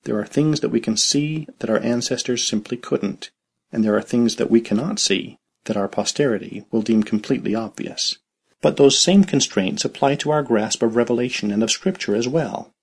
There 0.06 0.18
are 0.18 0.26
things 0.26 0.62
that 0.62 0.70
we 0.70 0.80
can 0.80 0.96
see 0.96 1.50
that 1.60 1.70
our 1.70 1.80
ancestors 1.80 2.48
simply 2.48 2.78
couldn't, 2.78 3.30
and 3.74 3.84
there 3.84 3.98
are 3.98 4.02
things 4.02 4.38
that 4.38 4.50
we 4.50 4.62
cannot 4.62 5.00
see 5.00 5.38
that 5.66 5.76
our 5.76 5.90
posterity 5.90 6.64
will 6.72 6.82
deem 6.82 7.04
completely 7.04 7.56
obvious. 7.56 8.20
But 8.62 8.78
those 8.78 8.98
same 8.98 9.26
constraints 9.26 9.84
apply 9.84 10.16
to 10.16 10.32
our 10.32 10.44
grasp 10.44 10.82
of 10.82 10.96
revelation 10.96 11.52
and 11.52 11.62
of 11.62 11.72
Scripture 11.72 12.16
as 12.16 12.30
well. 12.30 12.74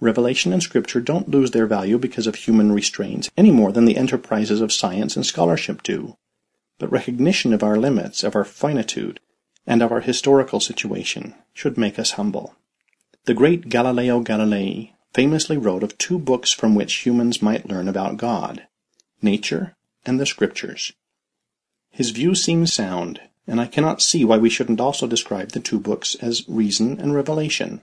Revelation 0.00 0.54
and 0.54 0.62
Scripture 0.62 1.00
don't 1.00 1.28
lose 1.28 1.50
their 1.50 1.66
value 1.66 1.98
because 1.98 2.26
of 2.26 2.34
human 2.34 2.72
restraints 2.72 3.30
any 3.36 3.50
more 3.50 3.70
than 3.70 3.84
the 3.84 3.98
enterprises 3.98 4.62
of 4.62 4.72
science 4.72 5.14
and 5.14 5.26
scholarship 5.26 5.82
do. 5.82 6.16
But 6.78 6.90
recognition 6.90 7.52
of 7.52 7.62
our 7.62 7.76
limits, 7.76 8.24
of 8.24 8.34
our 8.34 8.44
finitude, 8.44 9.20
and 9.66 9.82
of 9.82 9.92
our 9.92 10.00
historical 10.00 10.58
situation 10.58 11.34
should 11.52 11.76
make 11.76 11.98
us 11.98 12.12
humble. 12.12 12.54
The 13.26 13.34
great 13.34 13.68
Galileo 13.68 14.22
Galilei 14.22 14.92
famously 15.12 15.58
wrote 15.58 15.82
of 15.82 15.98
two 15.98 16.18
books 16.18 16.50
from 16.50 16.74
which 16.74 17.04
humans 17.04 17.42
might 17.42 17.68
learn 17.68 17.86
about 17.86 18.16
God 18.16 18.66
nature 19.20 19.76
and 20.06 20.18
the 20.18 20.24
Scriptures. 20.24 20.94
His 21.90 22.08
view 22.08 22.34
seems 22.34 22.72
sound, 22.72 23.20
and 23.46 23.60
I 23.60 23.66
cannot 23.66 24.00
see 24.00 24.24
why 24.24 24.38
we 24.38 24.48
shouldn't 24.48 24.80
also 24.80 25.06
describe 25.06 25.50
the 25.50 25.60
two 25.60 25.78
books 25.78 26.14
as 26.22 26.48
reason 26.48 26.98
and 26.98 27.14
revelation 27.14 27.82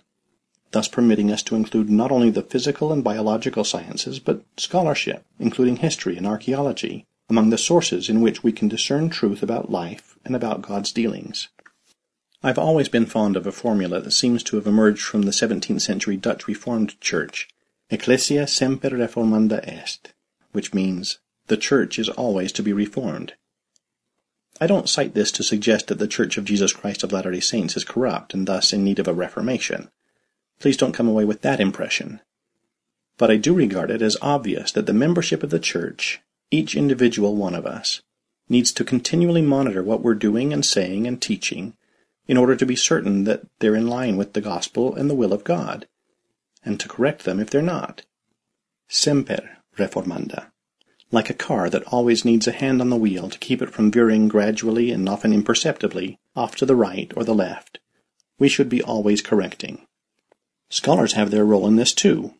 thus 0.72 0.88
permitting 0.88 1.32
us 1.32 1.44
to 1.44 1.56
include 1.56 1.90
not 1.90 2.12
only 2.12 2.30
the 2.30 2.42
physical 2.42 2.92
and 2.92 3.04
biological 3.04 3.64
sciences, 3.64 4.20
but 4.20 4.44
scholarship, 4.58 5.24
including 5.40 5.78
history 5.78 6.18
and 6.18 6.28
archaeology, 6.28 7.06
among 7.30 7.50
the 7.50 7.58
sources 7.58 8.10
in 8.10 8.22
which 8.22 8.44
we 8.44 8.52
can 8.52 8.68
discern 8.68 9.10
truth 9.10 9.44
about 9.44 9.72
life 9.72 10.18
and 10.26 10.36
about 10.36 10.62
God's 10.62 10.92
dealings. 10.92 11.48
I've 12.44 12.60
always 12.60 12.88
been 12.88 13.06
fond 13.06 13.36
of 13.36 13.48
a 13.48 13.52
formula 13.52 14.00
that 14.02 14.12
seems 14.12 14.44
to 14.44 14.58
have 14.58 14.68
emerged 14.68 15.04
from 15.04 15.24
the 15.24 15.32
17th 15.32 15.82
century 15.82 16.18
Dutch 16.18 16.48
Reformed 16.48 17.00
Church, 17.02 17.48
Ecclesia 17.90 18.48
semper 18.48 18.90
reformanda 18.90 19.66
est, 19.68 20.14
which 20.52 20.74
means, 20.74 21.20
the 21.48 21.58
Church 21.58 21.98
is 21.98 22.10
always 22.10 22.52
to 22.52 22.62
be 22.62 22.74
reformed. 22.74 23.34
I 24.60 24.68
don't 24.68 24.90
cite 24.90 25.14
this 25.14 25.32
to 25.34 25.44
suggest 25.44 25.88
that 25.88 26.00
the 26.00 26.08
Church 26.08 26.38
of 26.38 26.46
Jesus 26.46 26.74
Christ 26.74 27.04
of 27.04 27.12
Latter 27.12 27.32
day 27.32 27.40
Saints 27.40 27.78
is 27.78 27.84
corrupt 27.84 28.34
and 28.34 28.48
thus 28.48 28.74
in 28.74 28.84
need 28.84 29.00
of 29.00 29.08
a 29.08 29.14
reformation. 29.14 29.90
Please 30.60 30.78
don't 30.78 30.94
come 30.94 31.08
away 31.08 31.26
with 31.26 31.42
that 31.42 31.60
impression. 31.60 32.22
But 33.18 33.32
I 33.32 33.38
do 33.38 33.54
regard 33.54 33.92
it 33.92 34.02
as 34.02 34.18
obvious 34.22 34.72
that 34.72 34.86
the 34.86 34.94
membership 34.94 35.44
of 35.44 35.50
the 35.50 35.60
church, 35.60 36.22
each 36.52 36.76
individual 36.76 37.36
one 37.36 37.56
of 37.56 37.66
us, 37.66 38.02
needs 38.50 38.72
to 38.74 38.84
continually 38.84 39.42
monitor 39.42 39.84
what 39.84 40.02
we're 40.02 40.16
doing 40.16 40.54
and 40.54 40.66
saying 40.66 41.06
and 41.08 41.22
teaching 41.22 41.76
in 42.28 42.38
order 42.38 42.56
to 42.56 42.66
be 42.66 42.76
certain 42.76 43.24
that 43.24 43.46
they're 43.60 43.76
in 43.76 43.88
line 43.88 44.18
with 44.18 44.34
the 44.34 44.42
gospel 44.42 44.94
and 44.96 45.10
the 45.10 45.16
will 45.16 45.34
of 45.34 45.44
God, 45.44 45.88
and 46.64 46.80
to 46.80 46.90
correct 46.90 47.24
them 47.24 47.40
if 47.40 47.50
they're 47.50 47.62
not. 47.62 48.04
Semper 48.88 49.58
reformanda. 49.78 50.52
Like 51.12 51.30
a 51.30 51.34
car 51.34 51.70
that 51.70 51.88
always 51.88 52.26
needs 52.26 52.48
a 52.48 52.52
hand 52.52 52.82
on 52.82 52.90
the 52.90 52.98
wheel 52.98 53.30
to 53.30 53.40
keep 53.40 53.62
it 53.62 53.70
from 53.70 53.92
veering 53.92 54.28
gradually 54.28 54.92
and 54.92 55.08
often 55.08 55.32
imperceptibly 55.32 56.20
off 56.36 56.56
to 56.58 56.66
the 56.66 56.76
right 56.76 57.12
or 57.16 57.24
the 57.24 57.36
left, 57.36 57.80
we 58.38 58.50
should 58.50 58.68
be 58.68 58.84
always 58.84 59.22
correcting. 59.22 59.87
Scholars 60.70 61.14
have 61.14 61.32
their 61.32 61.46
role 61.46 61.68
in 61.68 61.76
this 61.76 61.94
too. 61.94 62.34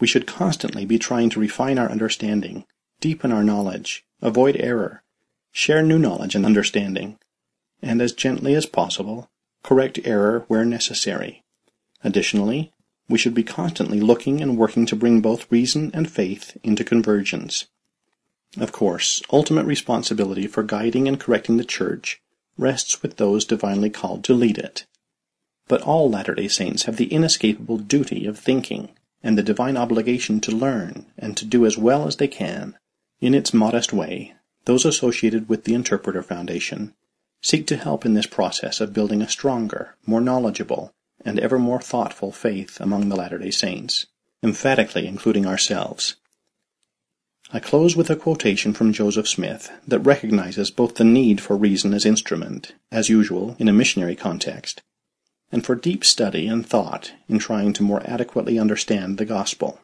We 0.00 0.06
should 0.06 0.26
constantly 0.26 0.84
be 0.84 0.98
trying 0.98 1.30
to 1.30 1.40
refine 1.40 1.78
our 1.78 1.90
understanding, 1.90 2.64
deepen 3.00 3.32
our 3.32 3.44
knowledge, 3.44 4.04
avoid 4.20 4.56
error, 4.56 5.02
share 5.52 5.82
new 5.82 5.98
knowledge 5.98 6.34
and 6.34 6.44
understanding, 6.44 7.18
and 7.82 8.02
as 8.02 8.12
gently 8.12 8.54
as 8.54 8.66
possible, 8.66 9.30
correct 9.62 10.00
error 10.04 10.44
where 10.48 10.64
necessary. 10.64 11.42
Additionally, 12.04 12.72
we 13.08 13.18
should 13.18 13.34
be 13.34 13.42
constantly 13.42 14.00
looking 14.00 14.40
and 14.40 14.58
working 14.58 14.86
to 14.86 14.96
bring 14.96 15.20
both 15.20 15.50
reason 15.50 15.90
and 15.94 16.10
faith 16.10 16.56
into 16.62 16.84
convergence. 16.84 17.66
Of 18.56 18.72
course, 18.72 19.22
ultimate 19.32 19.66
responsibility 19.66 20.46
for 20.46 20.62
guiding 20.62 21.08
and 21.08 21.18
correcting 21.18 21.56
the 21.56 21.64
Church 21.64 22.20
rests 22.56 23.02
with 23.02 23.16
those 23.16 23.44
divinely 23.44 23.90
called 23.90 24.24
to 24.24 24.34
lead 24.34 24.58
it. 24.58 24.86
But 25.68 25.82
all 25.82 26.10
Latter 26.10 26.34
day 26.34 26.48
Saints 26.48 26.84
have 26.84 26.96
the 26.96 27.12
inescapable 27.12 27.78
duty 27.78 28.26
of 28.26 28.38
thinking, 28.38 28.88
and 29.22 29.36
the 29.36 29.42
divine 29.42 29.76
obligation 29.76 30.40
to 30.40 30.50
learn 30.50 31.06
and 31.18 31.36
to 31.36 31.44
do 31.44 31.66
as 31.66 31.76
well 31.76 32.06
as 32.06 32.16
they 32.16 32.28
can. 32.28 32.76
In 33.20 33.34
its 33.34 33.52
modest 33.52 33.92
way, 33.92 34.34
those 34.64 34.84
associated 34.84 35.48
with 35.48 35.64
the 35.64 35.74
Interpreter 35.74 36.22
Foundation 36.22 36.94
seek 37.42 37.66
to 37.66 37.76
help 37.76 38.06
in 38.06 38.14
this 38.14 38.26
process 38.26 38.80
of 38.80 38.92
building 38.92 39.22
a 39.22 39.28
stronger, 39.28 39.96
more 40.06 40.20
knowledgeable, 40.20 40.92
and 41.24 41.38
ever 41.38 41.58
more 41.58 41.80
thoughtful 41.80 42.32
faith 42.32 42.80
among 42.80 43.08
the 43.08 43.16
Latter 43.16 43.38
day 43.38 43.50
Saints, 43.50 44.06
emphatically 44.42 45.06
including 45.06 45.46
ourselves. 45.46 46.16
I 47.52 47.60
close 47.60 47.96
with 47.96 48.10
a 48.10 48.16
quotation 48.16 48.74
from 48.74 48.92
Joseph 48.92 49.26
Smith 49.28 49.70
that 49.86 50.00
recognizes 50.00 50.70
both 50.70 50.96
the 50.96 51.04
need 51.04 51.40
for 51.40 51.56
reason 51.56 51.94
as 51.94 52.04
instrument, 52.04 52.74
as 52.92 53.08
usual 53.08 53.56
in 53.58 53.68
a 53.68 53.72
missionary 53.72 54.16
context, 54.16 54.82
and 55.50 55.64
for 55.64 55.74
deep 55.74 56.04
study 56.04 56.46
and 56.46 56.66
thought 56.66 57.12
in 57.28 57.38
trying 57.38 57.72
to 57.72 57.82
more 57.82 58.02
adequately 58.04 58.58
understand 58.58 59.18
the 59.18 59.24
gospel. 59.24 59.80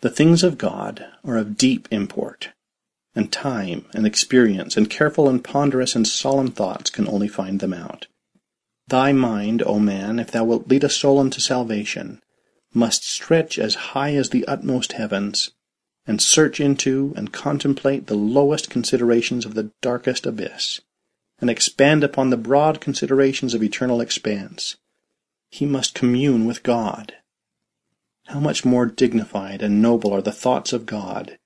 The 0.00 0.10
things 0.10 0.42
of 0.42 0.58
God 0.58 1.06
are 1.24 1.36
of 1.36 1.56
deep 1.56 1.88
import, 1.90 2.50
and 3.14 3.30
time 3.30 3.84
and 3.94 4.06
experience 4.06 4.76
and 4.76 4.90
careful 4.90 5.28
and 5.28 5.42
ponderous 5.42 5.94
and 5.94 6.06
solemn 6.06 6.50
thoughts 6.50 6.90
can 6.90 7.08
only 7.08 7.28
find 7.28 7.60
them 7.60 7.72
out. 7.72 8.06
Thy 8.88 9.12
mind, 9.12 9.62
O 9.64 9.78
man, 9.78 10.18
if 10.18 10.30
thou 10.30 10.44
wilt 10.44 10.68
lead 10.68 10.84
a 10.84 10.88
soul 10.88 11.18
unto 11.18 11.40
salvation, 11.40 12.20
must 12.74 13.08
stretch 13.08 13.58
as 13.58 13.74
high 13.74 14.14
as 14.14 14.30
the 14.30 14.46
utmost 14.46 14.92
heavens, 14.92 15.50
and 16.06 16.20
search 16.20 16.58
into 16.58 17.12
and 17.16 17.32
contemplate 17.32 18.06
the 18.06 18.16
lowest 18.16 18.70
considerations 18.70 19.44
of 19.44 19.54
the 19.54 19.70
darkest 19.80 20.26
abyss, 20.26 20.80
and 21.40 21.48
expand 21.48 22.02
upon 22.02 22.30
the 22.30 22.36
broad 22.36 22.80
considerations 22.80 23.54
of 23.54 23.62
eternal 23.62 24.00
expanse. 24.00 24.76
He 25.52 25.66
must 25.66 25.94
commune 25.94 26.46
with 26.46 26.62
God. 26.62 27.12
How 28.28 28.40
much 28.40 28.64
more 28.64 28.86
dignified 28.86 29.60
and 29.60 29.82
noble 29.82 30.10
are 30.10 30.22
the 30.22 30.32
thoughts 30.32 30.72
of 30.72 30.86
God 30.86 31.38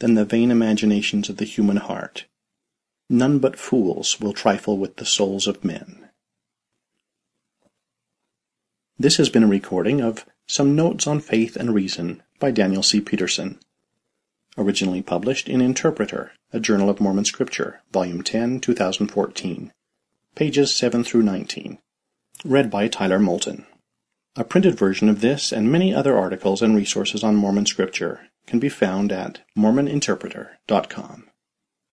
than 0.00 0.14
the 0.14 0.24
vain 0.24 0.50
imaginations 0.50 1.28
of 1.28 1.36
the 1.36 1.44
human 1.44 1.76
heart. 1.76 2.26
None 3.08 3.38
but 3.38 3.56
fools 3.56 4.20
will 4.20 4.32
trifle 4.32 4.76
with 4.76 4.96
the 4.96 5.06
souls 5.06 5.46
of 5.46 5.64
men. 5.64 6.10
This 8.98 9.18
has 9.18 9.28
been 9.28 9.44
a 9.44 9.46
recording 9.46 10.00
of 10.00 10.26
Some 10.48 10.74
Notes 10.74 11.06
on 11.06 11.20
Faith 11.20 11.54
and 11.54 11.72
Reason 11.72 12.24
by 12.40 12.50
Daniel 12.50 12.82
C. 12.82 13.00
Peterson, 13.00 13.60
originally 14.58 15.00
published 15.00 15.48
in 15.48 15.60
Interpreter, 15.60 16.32
a 16.52 16.58
Journal 16.58 16.90
of 16.90 17.00
Mormon 17.00 17.24
Scripture, 17.24 17.82
Volume 17.92 18.24
10, 18.24 18.58
2014, 18.58 19.72
pages 20.34 20.74
7 20.74 21.04
through 21.04 21.22
19. 21.22 21.78
Read 22.42 22.70
by 22.70 22.88
Tyler 22.88 23.18
Moulton. 23.18 23.66
A 24.36 24.44
printed 24.44 24.76
version 24.76 25.08
of 25.08 25.20
this 25.20 25.52
and 25.52 25.70
many 25.70 25.94
other 25.94 26.18
articles 26.18 26.62
and 26.62 26.74
resources 26.74 27.22
on 27.22 27.36
Mormon 27.36 27.66
Scripture 27.66 28.28
can 28.46 28.58
be 28.58 28.68
found 28.68 29.12
at 29.12 29.40
mormoninterpreter.com. 29.56 31.30